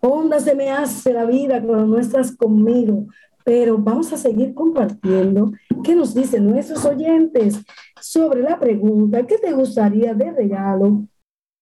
Onda 0.00 0.40
se 0.40 0.54
me 0.54 0.70
hace 0.70 1.12
la 1.12 1.24
vida 1.24 1.62
cuando 1.62 1.86
no 1.86 1.98
estás 1.98 2.36
conmigo. 2.36 3.06
Pero 3.44 3.78
vamos 3.78 4.12
a 4.12 4.16
seguir 4.16 4.54
compartiendo 4.54 5.52
qué 5.84 5.94
nos 5.94 6.14
dicen 6.14 6.48
nuestros 6.48 6.84
oyentes 6.84 7.62
sobre 8.00 8.42
la 8.42 8.58
pregunta, 8.58 9.26
¿qué 9.26 9.38
te 9.38 9.52
gustaría 9.52 10.14
de 10.14 10.32
regalo 10.32 11.06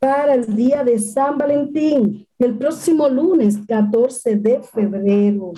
para 0.02 0.34
el 0.34 0.56
día 0.56 0.82
de 0.82 0.98
San 0.98 1.38
Valentín, 1.38 2.26
el 2.36 2.58
próximo 2.58 3.08
lunes 3.08 3.56
14 3.68 4.34
de 4.34 4.60
febrero. 4.60 5.52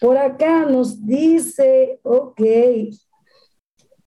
Por 0.00 0.16
acá 0.16 0.64
nos 0.64 1.04
dice, 1.04 2.00
ok, 2.02 2.40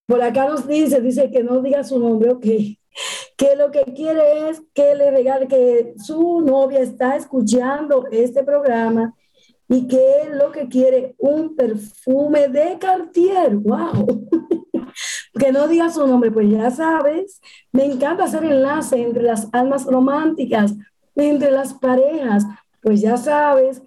por 0.07 0.19
acá 0.23 0.47
nos 0.49 0.67
dice, 0.67 0.99
dice 0.99 1.29
que 1.29 1.43
no 1.43 1.61
diga 1.61 1.83
su 1.83 1.99
nombre, 1.99 2.31
ok, 2.31 2.41
que 2.41 3.55
lo 3.55 3.69
que 3.69 3.83
quiere 3.93 4.49
es 4.49 4.63
que 4.73 4.95
le 4.95 5.11
regale, 5.11 5.47
que 5.47 5.93
su 6.03 6.41
novia 6.41 6.79
está 6.79 7.15
escuchando 7.15 8.07
este 8.11 8.43
programa 8.43 9.13
y 9.69 9.87
que 9.87 10.27
lo 10.31 10.51
que 10.51 10.67
quiere 10.69 11.13
un 11.19 11.55
perfume 11.55 12.47
de 12.47 12.79
Cartier, 12.79 13.55
wow. 13.57 14.27
que 15.37 15.51
no 15.51 15.67
diga 15.67 15.89
su 15.89 16.05
nombre, 16.05 16.31
pues 16.31 16.49
ya 16.49 16.71
sabes, 16.71 17.41
me 17.71 17.85
encanta 17.85 18.25
hacer 18.25 18.43
enlace 18.43 19.01
entre 19.01 19.23
las 19.23 19.47
almas 19.51 19.85
románticas, 19.85 20.75
entre 21.15 21.51
las 21.51 21.73
parejas, 21.73 22.45
pues 22.81 23.01
ya 23.01 23.17
sabes 23.17 23.81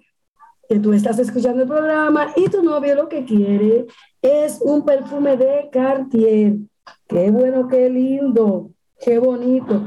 que 0.67 0.79
tú 0.79 0.93
estás 0.93 1.19
escuchando 1.19 1.63
el 1.63 1.67
programa 1.67 2.31
y 2.35 2.49
tu 2.49 2.63
novio 2.63 2.95
lo 2.95 3.09
que 3.09 3.25
quiere 3.25 3.87
es 4.21 4.59
un 4.61 4.85
perfume 4.85 5.35
de 5.35 5.69
Cartier. 5.71 6.55
Qué 7.07 7.31
bueno, 7.31 7.67
qué 7.67 7.89
lindo, 7.89 8.71
qué 8.99 9.19
bonito. 9.19 9.85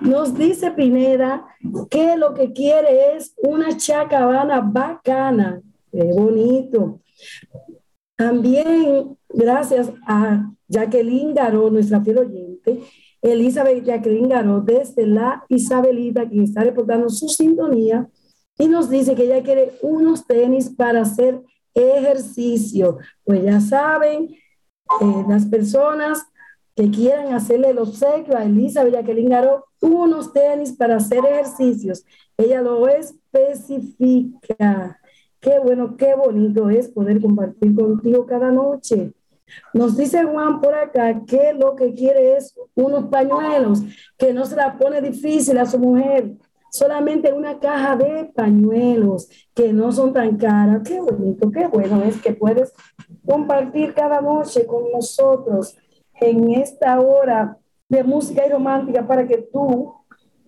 Nos 0.00 0.34
dice 0.34 0.72
Pineda 0.72 1.46
que 1.90 2.16
lo 2.16 2.34
que 2.34 2.52
quiere 2.52 3.16
es 3.16 3.34
una 3.38 3.76
chacabana 3.76 4.60
bacana. 4.60 5.62
Qué 5.90 6.04
bonito. 6.12 7.00
También 8.16 9.16
gracias 9.28 9.90
a 10.06 10.50
Jacqueline 10.68 11.34
Garó, 11.34 11.70
nuestra 11.70 12.00
fiel 12.00 12.18
oyente, 12.18 12.80
Elizabeth 13.22 13.84
Jacqueline 13.84 14.28
Garó, 14.28 14.60
desde 14.60 15.06
la 15.06 15.44
Isabelita, 15.48 16.28
quien 16.28 16.44
está 16.44 16.62
reportando 16.62 17.08
su 17.08 17.28
sintonía, 17.28 18.08
y 18.58 18.68
nos 18.68 18.88
dice 18.88 19.14
que 19.14 19.24
ella 19.24 19.42
quiere 19.42 19.72
unos 19.82 20.26
tenis 20.26 20.70
para 20.70 21.02
hacer 21.02 21.42
ejercicio. 21.74 22.98
Pues 23.24 23.44
ya 23.44 23.60
saben, 23.60 24.34
eh, 25.00 25.24
las 25.28 25.46
personas 25.46 26.22
que 26.74 26.90
quieran 26.90 27.34
hacerle 27.34 27.70
el 27.70 27.78
obsequio 27.78 28.36
a 28.36 28.44
Elizabeth 28.44 28.92
Jacqueline 28.92 29.30
Garó, 29.30 29.64
unos 29.80 30.32
tenis 30.32 30.72
para 30.72 30.96
hacer 30.96 31.24
ejercicios. 31.24 32.04
Ella 32.36 32.60
lo 32.60 32.86
especifica. 32.88 34.98
Qué 35.40 35.58
bueno, 35.58 35.96
qué 35.96 36.14
bonito 36.14 36.70
es 36.70 36.88
poder 36.88 37.20
compartir 37.20 37.74
contigo 37.74 38.26
cada 38.26 38.50
noche. 38.50 39.12
Nos 39.72 39.96
dice 39.96 40.24
Juan 40.24 40.60
por 40.60 40.74
acá 40.74 41.22
que 41.26 41.52
lo 41.52 41.76
que 41.76 41.94
quiere 41.94 42.36
es 42.36 42.54
unos 42.74 43.04
pañuelos, 43.06 43.82
que 44.18 44.32
no 44.32 44.44
se 44.46 44.56
la 44.56 44.76
pone 44.78 45.00
difícil 45.00 45.58
a 45.58 45.66
su 45.66 45.78
mujer, 45.78 46.36
solamente 46.70 47.32
una 47.32 47.58
caja 47.58 47.96
de 47.96 48.30
pañuelos 48.34 49.28
que 49.54 49.72
no 49.72 49.92
son 49.92 50.12
tan 50.12 50.36
caras. 50.36 50.82
Qué 50.84 51.00
bonito, 51.00 51.50
qué 51.50 51.66
bueno 51.66 52.02
es 52.02 52.20
que 52.20 52.32
puedes 52.32 52.72
compartir 53.24 53.94
cada 53.94 54.20
noche 54.20 54.66
con 54.66 54.90
nosotros 54.92 55.76
en 56.20 56.52
esta 56.52 57.00
hora 57.00 57.58
de 57.88 58.02
música 58.02 58.46
y 58.46 58.50
romántica 58.50 59.06
para 59.06 59.26
que 59.26 59.38
tú 59.38 59.94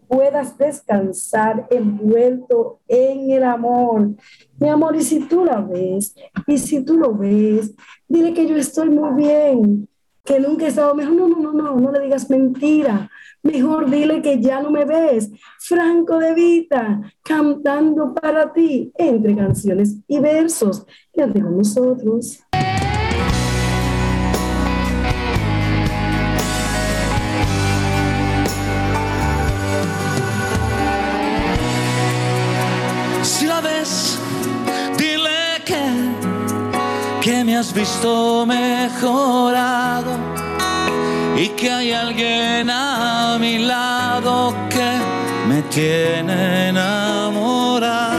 puedas 0.09 0.57
descansar 0.59 1.67
envuelto 1.71 2.81
en 2.89 3.31
el 3.31 3.45
amor. 3.45 4.11
Mi 4.59 4.69
amor, 4.69 4.97
y 4.97 5.03
si 5.03 5.21
tú 5.21 5.45
la 5.45 5.61
ves, 5.61 6.15
y 6.47 6.59
si 6.59 6.85
tú 6.85 6.99
lo 6.99 7.15
ves, 7.15 7.75
dile 8.09 8.33
que 8.33 8.49
yo 8.49 8.57
estoy 8.57 8.89
muy 8.91 9.23
bien, 9.23 9.89
que 10.25 10.41
nunca 10.41 10.65
he 10.65 10.69
estado 10.69 10.95
mejor. 10.95 11.15
No, 11.15 11.29
no, 11.29 11.39
no, 11.39 11.53
no, 11.53 11.77
no 11.77 11.93
le 11.93 12.01
digas 12.01 12.29
mentira. 12.29 13.11
Mejor 13.43 13.89
dile 13.89 14.21
que 14.21 14.41
ya 14.41 14.61
no 14.61 14.71
me 14.71 14.85
ves. 14.85 15.31
Franco 15.61 16.19
de 16.19 16.35
Vita, 16.35 17.01
cantando 17.23 18.15
para 18.15 18.53
ti 18.53 18.93
entre 18.97 19.37
canciones 19.37 19.97
y 20.07 20.19
versos. 20.19 20.87
Quédate 21.13 21.41
con 21.41 21.57
nosotros. 21.57 22.41
Me 37.49 37.57
has 37.57 37.73
visto 37.73 38.45
mejorado 38.45 40.13
y 41.35 41.49
que 41.57 41.71
hay 41.71 41.93
alguien 41.93 42.69
a 42.69 43.39
mi 43.41 43.57
lado 43.57 44.55
que 44.69 44.91
me 45.49 45.63
tiene 45.63 46.69
enamorado. 46.69 48.18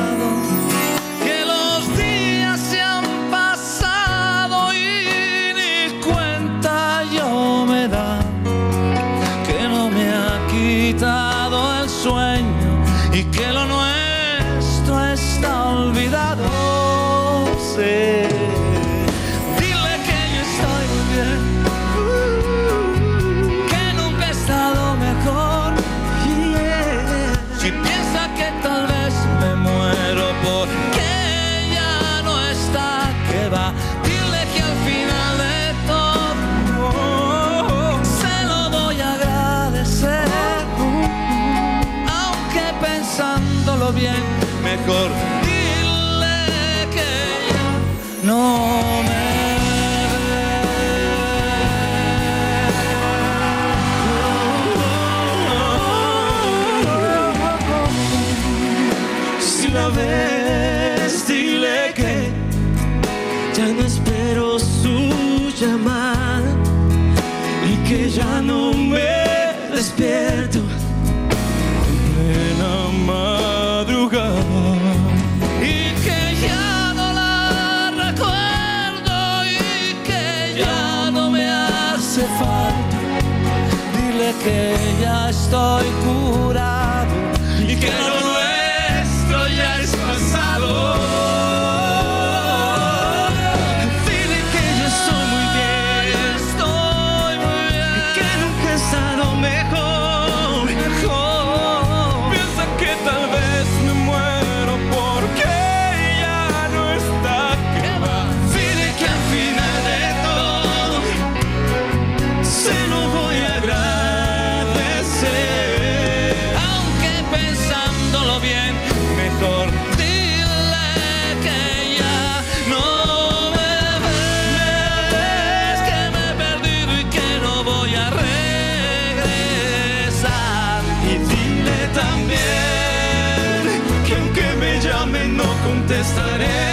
yesterday 136.10 136.69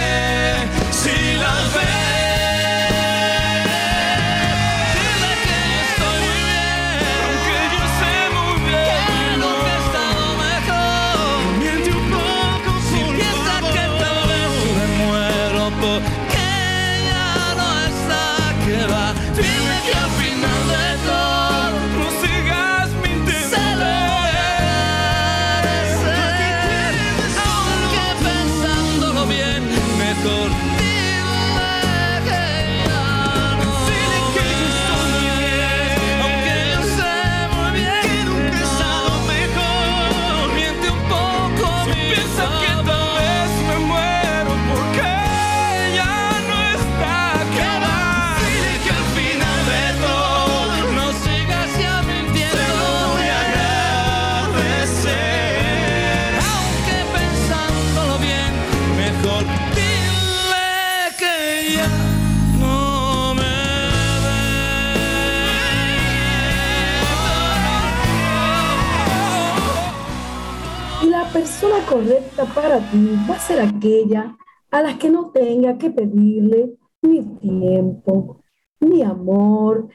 persona 71.37 71.85
correcta 71.87 72.45
para 72.45 72.79
ti 72.89 73.13
va 73.29 73.35
a 73.35 73.39
ser 73.39 73.59
aquella 73.59 74.35
a 74.71 74.81
la 74.81 74.97
que 74.97 75.07
no 75.07 75.29
tenga 75.29 75.77
que 75.77 75.91
pedirle 75.91 76.73
ni 77.03 77.21
tiempo, 77.37 78.41
ni 78.79 79.03
amor, 79.03 79.87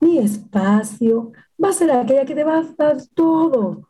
ni 0.00 0.18
espacio. 0.18 1.30
Va 1.62 1.68
a 1.68 1.72
ser 1.72 1.92
aquella 1.92 2.24
que 2.24 2.34
te 2.34 2.42
va 2.42 2.58
a 2.58 2.64
dar 2.76 2.96
todo 3.14 3.88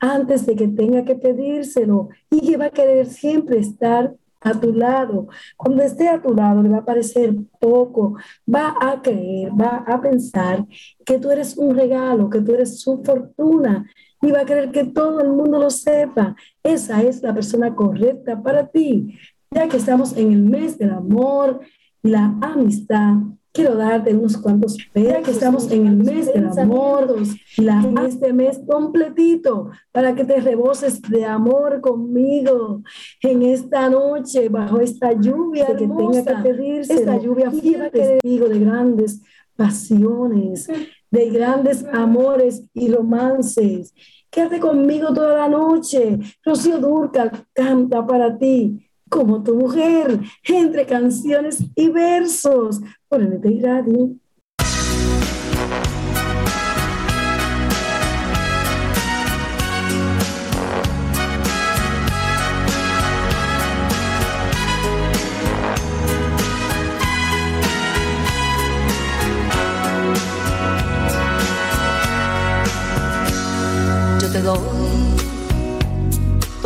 antes 0.00 0.46
de 0.46 0.56
que 0.56 0.68
tenga 0.68 1.04
que 1.04 1.16
pedírselo 1.16 2.08
y 2.30 2.40
que 2.40 2.56
va 2.56 2.66
a 2.66 2.70
querer 2.78 3.04
siempre 3.04 3.58
estar 3.58 4.14
a 4.40 4.52
tu 4.58 4.72
lado. 4.72 5.28
Cuando 5.54 5.82
esté 5.82 6.08
a 6.08 6.22
tu 6.22 6.32
lado 6.32 6.62
le 6.62 6.70
va 6.70 6.78
a 6.78 6.84
parecer 6.84 7.34
poco, 7.60 8.16
va 8.46 8.74
a 8.80 9.02
creer, 9.02 9.50
va 9.52 9.84
a 9.86 10.00
pensar 10.00 10.66
que 11.04 11.18
tú 11.18 11.30
eres 11.30 11.58
un 11.58 11.76
regalo, 11.76 12.30
que 12.30 12.40
tú 12.40 12.54
eres 12.54 12.80
su 12.80 13.02
fortuna 13.04 13.84
y 14.20 14.30
va 14.30 14.40
a 14.40 14.44
querer 14.44 14.70
que 14.70 14.84
todo 14.84 15.20
el 15.20 15.30
mundo 15.30 15.58
lo 15.58 15.70
sepa. 15.70 16.34
Esa 16.62 17.02
es 17.02 17.22
la 17.22 17.34
persona 17.34 17.74
correcta 17.74 18.42
para 18.42 18.66
ti. 18.66 19.18
Ya 19.50 19.68
que 19.68 19.76
estamos 19.76 20.16
en 20.16 20.32
el 20.32 20.42
mes 20.42 20.78
del 20.78 20.90
amor 20.90 21.60
y 22.02 22.08
la 22.08 22.36
amistad, 22.42 23.14
quiero 23.52 23.76
darte 23.76 24.14
unos 24.14 24.36
cuantos 24.36 24.76
pesos. 24.92 25.12
Ya 25.12 25.22
que 25.22 25.30
estamos 25.30 25.70
en 25.70 25.86
el 25.86 25.96
mes 25.96 26.32
del 26.32 26.46
amor 26.46 27.16
y 27.56 27.62
la, 27.62 27.84
este 28.06 28.32
mes 28.32 28.60
completito 28.66 29.70
para 29.92 30.14
que 30.14 30.24
te 30.24 30.40
reboses 30.40 31.00
de 31.02 31.24
amor 31.24 31.80
conmigo 31.80 32.82
en 33.22 33.42
esta 33.42 33.88
noche 33.88 34.48
bajo 34.48 34.80
esta 34.80 35.12
lluvia 35.12 35.66
que 35.76 35.88
tenga 35.88 36.24
que 36.24 36.48
pedirse 36.48 36.94
esta 36.94 37.16
lluvia 37.18 37.50
fiel 37.50 37.90
testigo 37.90 38.48
de 38.48 38.60
grandes 38.60 39.22
pasiones, 39.58 40.68
de 41.10 41.30
grandes 41.30 41.84
amores 41.92 42.62
y 42.74 42.92
romances. 42.92 43.94
Quédate 44.30 44.60
conmigo 44.60 45.12
toda 45.12 45.36
la 45.36 45.48
noche. 45.48 46.18
Rocío 46.44 46.78
Durcal 46.78 47.46
canta 47.52 48.06
para 48.06 48.36
ti 48.36 48.84
como 49.08 49.42
tu 49.42 49.54
mujer, 49.54 50.20
entre 50.44 50.84
canciones 50.86 51.64
y 51.74 51.88
versos 51.88 52.80
por 53.08 53.22
NTI 53.22 53.60
Radio. 53.60 54.10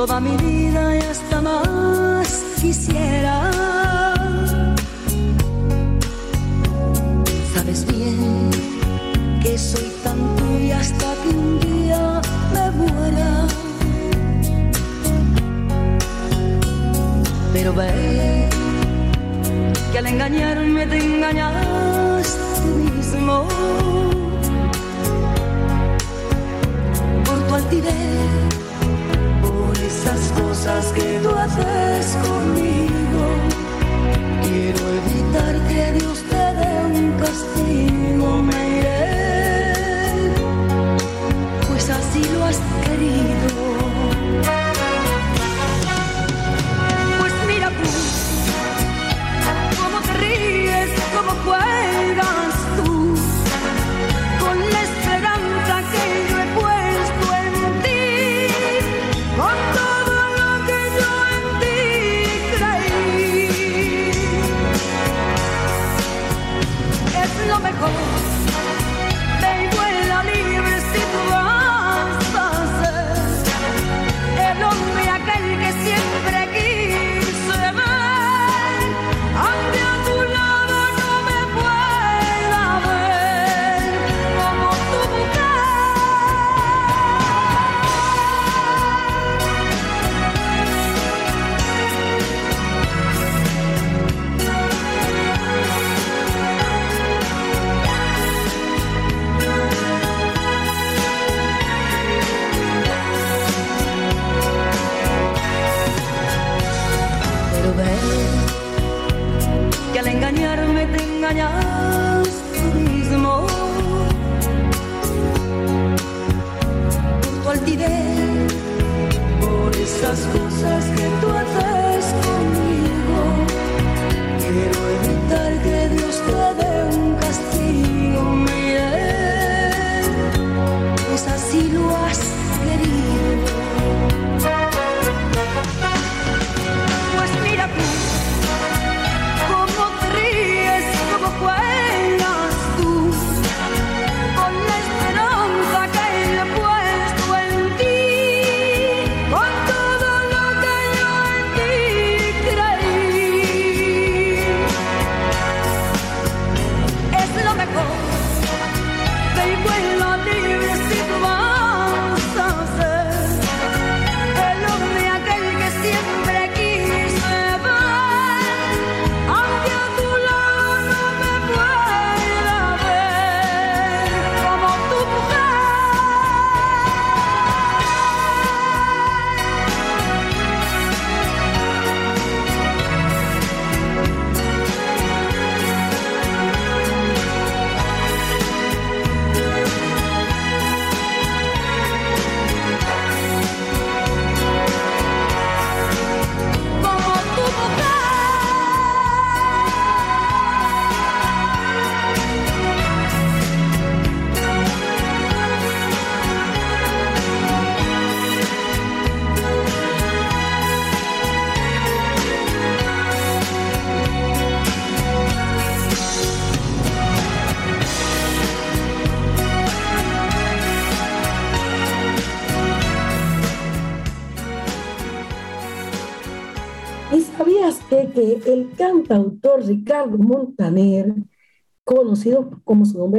Toda 0.07 0.19
mi 0.19 0.37
vida 0.37 0.97
y 0.97 0.99
hasta 0.99 1.41
más 1.41 2.27
quisiera. 2.61 3.37
Sabes 7.55 7.87
bien 7.87 8.51
que 9.43 9.57
soy 9.57 9.89
tan 10.03 10.19
tuya 10.39 10.81
hasta 10.81 11.09
que 11.23 11.29
un 11.29 11.61
día 11.61 12.21
me 12.55 12.71
muera. 12.81 13.31
Pero 17.53 17.73
ve 17.73 18.49
que 19.93 19.99
al 19.99 20.07
engañarme 20.07 20.85
te 20.87 20.99
engañas 20.99 22.27
tú 22.57 22.71
mismo. 22.91 23.47
Por 27.25 27.39
tu 27.47 27.55
altivez 27.55 28.42
esas 30.03 30.33
cosas 30.33 30.93
que 30.93 31.21
tú 31.23 31.31
haces 31.31 32.17
conmigo. 32.27 33.25
Quiero 34.43 34.83
evitar 35.01 35.55
que 35.69 35.83
Dios 35.99 36.19
te 36.31 36.45
dé 36.61 36.75
un 37.01 37.13
castigo, 37.23 38.02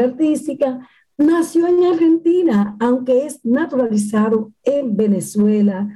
artística, 0.01 0.87
nació 1.17 1.67
en 1.67 1.83
Argentina, 1.83 2.75
aunque 2.79 3.25
es 3.25 3.43
naturalizado 3.45 4.51
en 4.63 4.95
Venezuela, 4.95 5.87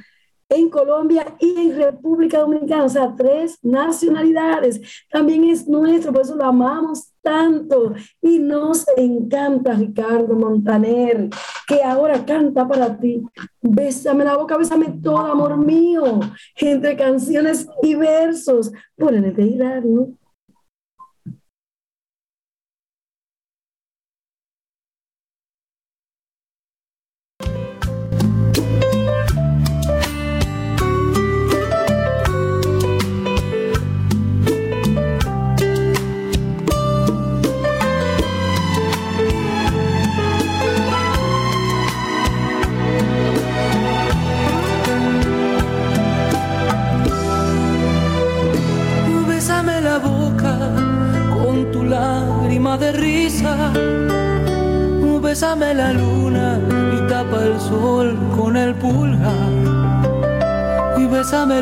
en 0.49 0.69
Colombia 0.69 1.35
y 1.39 1.59
en 1.59 1.75
República 1.75 2.39
Dominicana, 2.39 2.85
o 2.85 2.89
sea, 2.89 3.13
tres 3.15 3.59
nacionalidades. 3.61 4.79
También 5.11 5.43
es 5.43 5.67
nuestro, 5.67 6.13
por 6.13 6.21
eso 6.21 6.35
lo 6.35 6.45
amamos 6.45 7.11
tanto 7.21 7.93
y 8.21 8.39
nos 8.39 8.85
encanta 8.95 9.73
Ricardo 9.73 10.35
Montaner, 10.35 11.29
que 11.67 11.83
ahora 11.83 12.25
canta 12.25 12.65
para 12.65 12.97
ti. 12.97 13.21
Bésame 13.61 14.23
la 14.23 14.37
boca, 14.37 14.57
bésame 14.57 14.97
todo, 15.03 15.17
amor 15.17 15.57
mío, 15.57 16.21
entre 16.55 16.95
canciones 16.95 17.67
y 17.83 17.95
versos 17.95 18.71
por 18.95 19.13
NTI 19.13 19.57
Radio. 19.59 20.16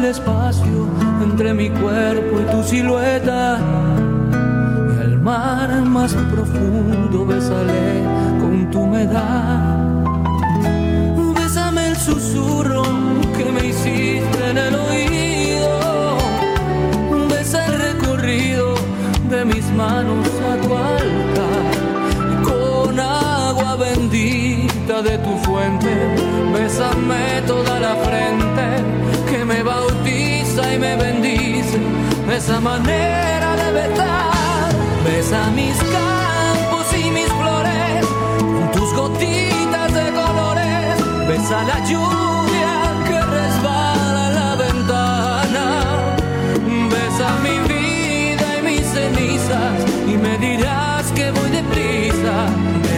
Espacio 0.09 0.74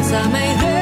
bésame 0.07 0.39
y 0.39 0.55
deja 0.55 0.76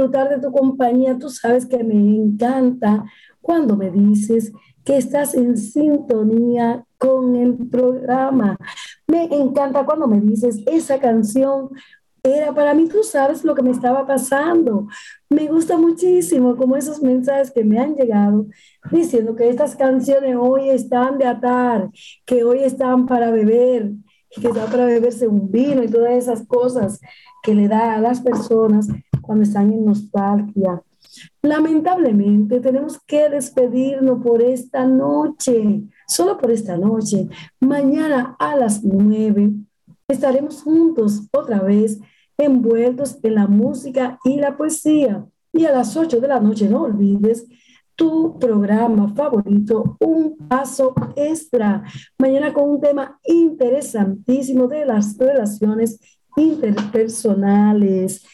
disfrutar 0.00 0.28
de 0.30 0.40
tu 0.40 0.50
compañía. 0.50 1.18
Tú 1.18 1.28
sabes 1.28 1.66
que 1.66 1.84
me 1.84 1.94
encanta 1.94 3.04
cuando 3.40 3.76
me 3.76 3.90
dices 3.90 4.52
que 4.84 4.96
estás 4.96 5.34
en 5.34 5.56
sintonía 5.56 6.84
con 6.96 7.36
el 7.36 7.68
programa. 7.68 8.56
Me 9.06 9.24
encanta 9.24 9.84
cuando 9.84 10.06
me 10.06 10.20
dices 10.20 10.60
esa 10.66 10.98
canción 10.98 11.70
era 12.22 12.52
para 12.52 12.74
mí, 12.74 12.86
tú 12.86 13.02
sabes 13.02 13.44
lo 13.44 13.54
que 13.54 13.62
me 13.62 13.70
estaba 13.70 14.06
pasando. 14.06 14.86
Me 15.30 15.46
gusta 15.46 15.78
muchísimo 15.78 16.54
como 16.54 16.76
esos 16.76 17.00
mensajes 17.02 17.50
que 17.50 17.64
me 17.64 17.78
han 17.78 17.94
llegado 17.94 18.46
diciendo 18.90 19.34
que 19.34 19.48
estas 19.48 19.74
canciones 19.74 20.36
hoy 20.38 20.68
están 20.68 21.16
de 21.16 21.24
atar, 21.24 21.88
que 22.26 22.44
hoy 22.44 22.58
están 22.58 23.06
para 23.06 23.30
beber, 23.30 23.92
que 24.30 24.48
están 24.48 24.70
para 24.70 24.84
beberse 24.84 25.28
un 25.28 25.50
vino 25.50 25.82
y 25.82 25.88
todas 25.88 26.12
esas 26.12 26.46
cosas 26.46 27.00
que 27.42 27.54
le 27.54 27.68
da 27.68 27.94
a 27.94 28.00
las 28.00 28.20
personas 28.20 28.88
cuando 29.30 29.44
están 29.44 29.72
en 29.72 29.84
nostalgia. 29.84 30.82
Lamentablemente 31.40 32.58
tenemos 32.58 32.98
que 33.06 33.28
despedirnos 33.28 34.20
por 34.20 34.42
esta 34.42 34.84
noche, 34.84 35.82
solo 36.08 36.36
por 36.36 36.50
esta 36.50 36.76
noche. 36.76 37.28
Mañana 37.60 38.34
a 38.40 38.56
las 38.56 38.82
nueve 38.82 39.52
estaremos 40.08 40.64
juntos 40.64 41.28
otra 41.30 41.60
vez 41.60 42.00
envueltos 42.36 43.20
en 43.22 43.36
la 43.36 43.46
música 43.46 44.18
y 44.24 44.40
la 44.40 44.56
poesía. 44.56 45.24
Y 45.52 45.64
a 45.64 45.70
las 45.70 45.96
8 45.96 46.20
de 46.20 46.26
la 46.26 46.40
noche 46.40 46.68
no 46.68 46.82
olvides 46.82 47.46
tu 47.94 48.36
programa 48.36 49.14
favorito, 49.14 49.96
Un 50.00 50.38
Paso 50.48 50.92
Extra. 51.14 51.84
Mañana 52.18 52.52
con 52.52 52.68
un 52.68 52.80
tema 52.80 53.20
interesantísimo 53.22 54.66
de 54.66 54.86
las 54.86 55.16
relaciones 55.16 56.00
interpersonales. 56.36 58.24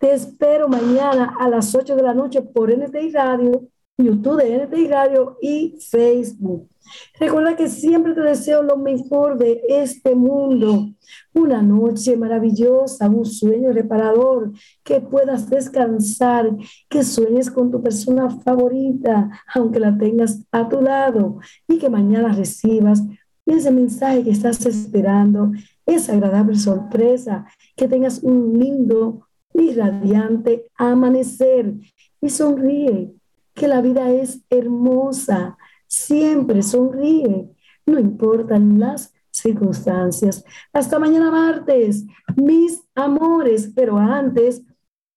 Te 0.00 0.14
espero 0.14 0.66
mañana 0.66 1.36
a 1.38 1.46
las 1.50 1.74
8 1.74 1.94
de 1.94 2.02
la 2.02 2.14
noche 2.14 2.40
por 2.40 2.74
NTI 2.74 3.10
Radio, 3.10 3.68
YouTube 3.98 4.42
de 4.42 4.64
NTI 4.64 4.88
Radio 4.88 5.36
y 5.42 5.76
Facebook. 5.90 6.70
Recuerda 7.18 7.54
que 7.54 7.68
siempre 7.68 8.14
te 8.14 8.22
deseo 8.22 8.62
lo 8.62 8.78
mejor 8.78 9.36
de 9.36 9.60
este 9.68 10.14
mundo. 10.14 10.88
Una 11.34 11.60
noche 11.60 12.16
maravillosa, 12.16 13.10
un 13.10 13.26
sueño 13.26 13.72
reparador, 13.72 14.52
que 14.82 15.02
puedas 15.02 15.50
descansar, 15.50 16.50
que 16.88 17.04
sueñes 17.04 17.50
con 17.50 17.70
tu 17.70 17.82
persona 17.82 18.30
favorita, 18.30 19.28
aunque 19.54 19.80
la 19.80 19.98
tengas 19.98 20.46
a 20.50 20.66
tu 20.66 20.80
lado, 20.80 21.40
y 21.68 21.76
que 21.76 21.90
mañana 21.90 22.32
recibas 22.32 23.02
ese 23.44 23.70
mensaje 23.70 24.24
que 24.24 24.30
estás 24.30 24.64
esperando, 24.64 25.52
esa 25.84 26.14
agradable 26.14 26.56
sorpresa, 26.56 27.44
que 27.76 27.86
tengas 27.86 28.22
un 28.22 28.58
lindo 28.58 29.26
y 29.54 29.74
radiante 29.74 30.66
amanecer 30.76 31.74
y 32.20 32.30
sonríe, 32.30 33.12
que 33.54 33.68
la 33.68 33.80
vida 33.80 34.10
es 34.10 34.42
hermosa. 34.50 35.56
Siempre 35.86 36.62
sonríe, 36.62 37.50
no 37.86 37.98
importan 37.98 38.78
las 38.78 39.12
circunstancias. 39.30 40.44
Hasta 40.72 40.98
mañana 40.98 41.30
martes, 41.30 42.04
mis 42.36 42.82
amores, 42.94 43.72
pero 43.74 43.98
antes 43.98 44.62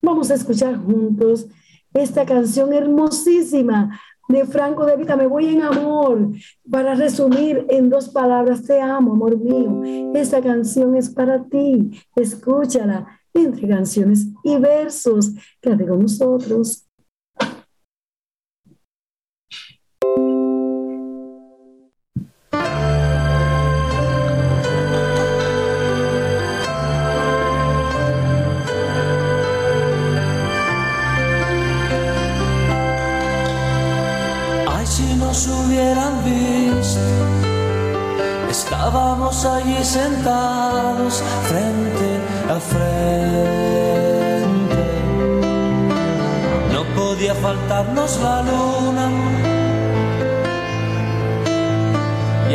vamos 0.01 0.31
a 0.31 0.35
escuchar 0.35 0.77
juntos 0.77 1.47
esta 1.93 2.25
canción 2.25 2.73
hermosísima 2.73 3.99
de 4.27 4.45
Franco 4.45 4.85
de 4.85 4.97
Vita, 4.97 5.15
Me 5.15 5.27
voy 5.27 5.47
en 5.47 5.61
amor. 5.61 6.29
Para 6.69 6.95
resumir 6.95 7.65
en 7.69 7.89
dos 7.89 8.09
palabras, 8.09 8.63
te 8.63 8.81
amo, 8.81 9.13
amor 9.13 9.37
mío. 9.37 9.81
Esta 10.15 10.41
canción 10.41 10.95
es 10.95 11.09
para 11.09 11.43
ti. 11.43 11.91
Escúchala 12.15 13.19
entre 13.33 13.67
canciones 13.67 14.27
y 14.43 14.57
versos. 14.57 15.31
Quédate 15.61 15.87
con 15.87 16.01
nosotros. 16.01 16.82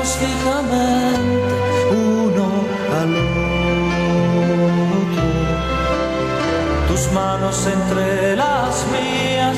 miramos 0.00 0.18
uno 1.90 2.46
al 3.00 3.16
otro. 3.16 3.32
Tus 6.88 7.12
manos 7.12 7.66
entre 7.66 8.36
las 8.36 8.86
mías. 8.92 9.56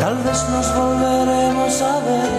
Tal 0.00 0.16
vez 0.24 0.48
nos 0.50 0.74
volveremos 0.74 1.82
a 1.82 2.00
ver. 2.00 2.30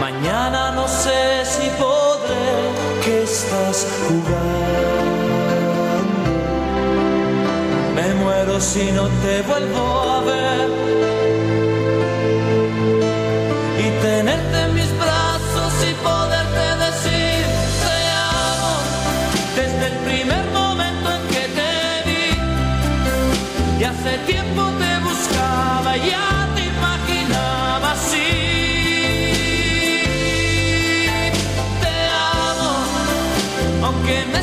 Mañana 0.00 0.70
no 0.72 0.88
sé 0.88 1.44
si 1.44 1.68
podré 1.78 2.72
que 3.04 3.22
estás 3.22 3.86
jugando. 4.06 4.84
Me 7.94 8.14
muero 8.14 8.60
si 8.60 8.90
no 8.92 9.08
te 9.22 9.42
vuelvo 9.42 10.10
a 10.10 10.20
ver. 10.22 11.23
Desde 19.84 19.96
el 19.96 20.04
primer 20.04 20.44
momento 20.52 21.12
en 21.14 21.22
que 21.28 21.44
te 21.58 21.72
vi. 22.06 22.26
Y 23.80 23.84
hace 23.84 24.18
tiempo 24.26 24.62
te 24.78 24.98
buscaba, 25.00 25.96
ya 25.96 26.48
te 26.54 26.62
imaginaba 26.64 27.92
así. 27.92 28.30
Aunque 33.82 34.24
no 34.32 34.38